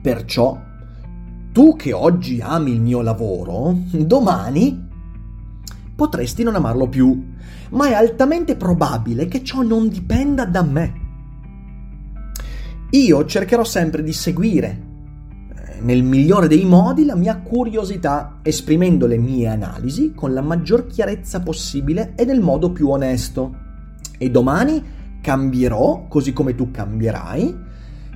perciò, 0.00 0.56
tu 1.54 1.76
che 1.76 1.92
oggi 1.92 2.40
ami 2.40 2.72
il 2.72 2.80
mio 2.80 3.00
lavoro, 3.00 3.78
domani 3.92 4.88
potresti 5.94 6.42
non 6.42 6.56
amarlo 6.56 6.88
più, 6.88 7.26
ma 7.70 7.86
è 7.86 7.92
altamente 7.92 8.56
probabile 8.56 9.28
che 9.28 9.44
ciò 9.44 9.62
non 9.62 9.88
dipenda 9.88 10.46
da 10.46 10.62
me. 10.62 11.02
Io 12.90 13.24
cercherò 13.24 13.62
sempre 13.62 14.02
di 14.02 14.12
seguire, 14.12 14.82
eh, 15.54 15.80
nel 15.80 16.02
migliore 16.02 16.48
dei 16.48 16.64
modi, 16.64 17.04
la 17.04 17.14
mia 17.14 17.36
curiosità, 17.38 18.40
esprimendo 18.42 19.06
le 19.06 19.18
mie 19.18 19.46
analisi 19.46 20.12
con 20.12 20.34
la 20.34 20.42
maggior 20.42 20.88
chiarezza 20.88 21.38
possibile 21.38 22.14
e 22.16 22.24
nel 22.24 22.40
modo 22.40 22.72
più 22.72 22.88
onesto. 22.88 23.54
E 24.18 24.28
domani 24.28 24.82
cambierò, 25.20 26.06
così 26.08 26.32
come 26.32 26.56
tu 26.56 26.72
cambierai, 26.72 27.63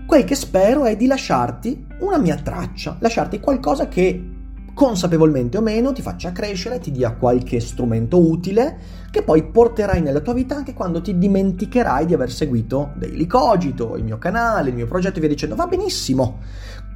Quel 0.09 0.25
che 0.25 0.37
spero 0.37 0.87
è 0.87 0.97
di 0.97 1.05
lasciarti 1.05 1.85
una 1.99 2.17
mia 2.17 2.37
traccia, 2.37 2.97
lasciarti 2.99 3.41
qualcosa 3.41 3.89
che 3.89 4.37
consapevolmente 4.73 5.59
o 5.59 5.61
meno 5.61 5.93
ti 5.93 6.01
faccia 6.01 6.33
crescere, 6.33 6.79
ti 6.79 6.91
dia 6.91 7.13
qualche 7.13 7.61
strumento 7.61 8.19
utile 8.19 8.79
che 9.11 9.23
poi 9.23 9.45
porterai 9.45 10.01
nella 10.01 10.21
tua 10.21 10.33
vita 10.33 10.57
anche 10.57 10.73
quando 10.73 11.03
ti 11.03 11.19
dimenticherai 11.19 12.07
di 12.07 12.15
aver 12.15 12.33
seguito 12.33 12.93
Daily 12.97 13.27
Cogito, 13.27 13.97
il 13.97 14.05
mio 14.05 14.17
canale, 14.17 14.71
il 14.71 14.77
mio 14.77 14.87
progetto 14.87 15.19
e 15.19 15.21
via 15.21 15.29
dicendo. 15.29 15.55
Va 15.55 15.67
benissimo 15.67 16.39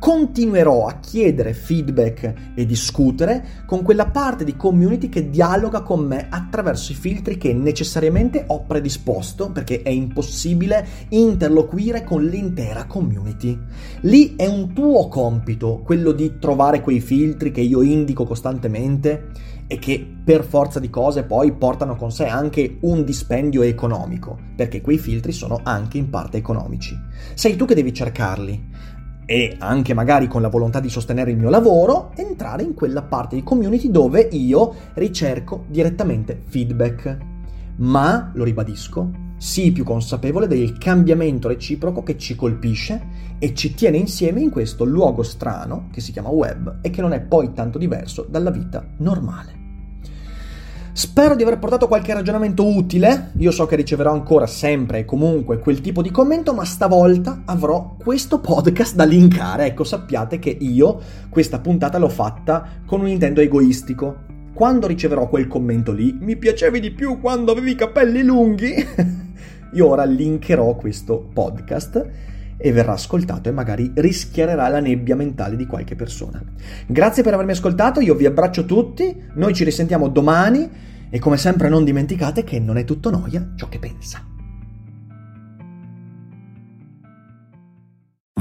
continuerò 0.02 0.88
a 0.88 0.98
chiedere 0.98 1.54
feedback 1.54 2.34
e 2.56 2.66
discutere 2.66 3.62
con 3.66 3.82
quella 3.82 4.06
parte 4.06 4.42
di 4.42 4.56
community 4.56 5.08
che 5.08 5.30
dialoga 5.30 5.82
con 5.82 6.04
me 6.04 6.26
attraverso 6.28 6.90
i 6.90 6.96
filtri 6.96 7.36
che 7.36 7.54
necessariamente 7.54 8.42
ho 8.48 8.62
predisposto 8.62 9.52
perché 9.52 9.82
è 9.82 9.90
impossibile 9.90 10.84
interloquire 11.10 12.02
con 12.02 12.24
l'intera 12.24 12.86
community. 12.86 13.56
Lì 14.00 14.34
è 14.34 14.48
un 14.48 14.72
tuo 14.72 15.06
compito 15.06 15.82
quello 15.84 16.10
di 16.10 16.36
trovare 16.40 16.80
quei 16.80 17.00
filtri 17.00 17.52
che 17.52 17.60
io 17.60 17.80
indico 17.82 18.24
costantemente 18.24 19.30
e 19.68 19.78
che 19.78 20.04
per 20.24 20.44
forza 20.44 20.80
di 20.80 20.90
cose 20.90 21.22
poi 21.22 21.52
portano 21.52 21.94
con 21.94 22.10
sé 22.10 22.26
anche 22.26 22.78
un 22.80 23.04
dispendio 23.04 23.62
economico, 23.62 24.36
perché 24.56 24.80
quei 24.80 24.98
filtri 24.98 25.30
sono 25.30 25.60
anche 25.62 25.96
in 25.96 26.10
parte 26.10 26.38
economici. 26.38 26.98
Sei 27.34 27.54
tu 27.54 27.66
che 27.66 27.76
devi 27.76 27.94
cercarli 27.94 28.70
e 29.24 29.56
anche 29.58 29.94
magari 29.94 30.26
con 30.28 30.42
la 30.42 30.48
volontà 30.48 30.80
di 30.80 30.88
sostenere 30.88 31.30
il 31.30 31.38
mio 31.38 31.50
lavoro, 31.50 32.12
entrare 32.16 32.62
in 32.62 32.74
quella 32.74 33.02
parte 33.02 33.36
di 33.36 33.42
community 33.42 33.90
dove 33.90 34.28
io 34.32 34.74
ricerco 34.94 35.64
direttamente 35.68 36.40
feedback. 36.46 37.16
Ma, 37.76 38.30
lo 38.34 38.44
ribadisco, 38.44 39.10
sii 39.36 39.72
più 39.72 39.84
consapevole 39.84 40.46
del 40.46 40.78
cambiamento 40.78 41.48
reciproco 41.48 42.02
che 42.02 42.16
ci 42.16 42.36
colpisce 42.36 43.00
e 43.38 43.54
ci 43.54 43.74
tiene 43.74 43.96
insieme 43.96 44.40
in 44.40 44.50
questo 44.50 44.84
luogo 44.84 45.22
strano 45.22 45.88
che 45.92 46.00
si 46.00 46.12
chiama 46.12 46.28
web 46.28 46.78
e 46.80 46.90
che 46.90 47.00
non 47.00 47.12
è 47.12 47.20
poi 47.20 47.52
tanto 47.52 47.78
diverso 47.78 48.26
dalla 48.28 48.50
vita 48.50 48.86
normale. 48.98 49.61
Spero 50.94 51.34
di 51.34 51.42
aver 51.42 51.58
portato 51.58 51.88
qualche 51.88 52.12
ragionamento 52.12 52.66
utile. 52.66 53.30
Io 53.38 53.50
so 53.50 53.64
che 53.64 53.76
riceverò 53.76 54.12
ancora 54.12 54.46
sempre 54.46 54.98
e 54.98 55.04
comunque 55.06 55.58
quel 55.58 55.80
tipo 55.80 56.02
di 56.02 56.10
commento, 56.10 56.52
ma 56.52 56.66
stavolta 56.66 57.44
avrò 57.46 57.96
questo 57.98 58.40
podcast 58.40 58.94
da 58.94 59.04
linkare. 59.04 59.64
Ecco, 59.64 59.84
sappiate 59.84 60.38
che 60.38 60.50
io 60.50 61.00
questa 61.30 61.60
puntata 61.60 61.96
l'ho 61.96 62.10
fatta 62.10 62.68
con 62.84 63.00
un 63.00 63.08
intento 63.08 63.40
egoistico. 63.40 64.24
Quando 64.52 64.86
riceverò 64.86 65.28
quel 65.28 65.48
commento 65.48 65.92
lì, 65.92 66.14
mi 66.20 66.36
piacevi 66.36 66.78
di 66.78 66.90
più 66.90 67.20
quando 67.20 67.52
avevi 67.52 67.70
i 67.70 67.74
capelli 67.74 68.22
lunghi. 68.22 68.74
io 69.72 69.86
ora 69.86 70.04
linkerò 70.04 70.76
questo 70.76 71.26
podcast 71.32 72.31
e 72.62 72.72
verrà 72.72 72.92
ascoltato 72.92 73.48
e 73.48 73.52
magari 73.52 73.90
rischiarerà 73.94 74.68
la 74.68 74.80
nebbia 74.80 75.16
mentale 75.16 75.56
di 75.56 75.66
qualche 75.66 75.96
persona. 75.96 76.40
Grazie 76.86 77.24
per 77.24 77.34
avermi 77.34 77.52
ascoltato, 77.52 78.00
io 78.00 78.14
vi 78.14 78.24
abbraccio 78.24 78.64
tutti, 78.64 79.14
noi 79.34 79.52
ci 79.52 79.64
risentiamo 79.64 80.08
domani 80.08 80.70
e 81.10 81.18
come 81.18 81.36
sempre 81.36 81.68
non 81.68 81.84
dimenticate 81.84 82.44
che 82.44 82.60
non 82.60 82.78
è 82.78 82.84
tutto 82.84 83.10
noia 83.10 83.52
ciò 83.56 83.68
che 83.68 83.80
pensa. 83.80 84.31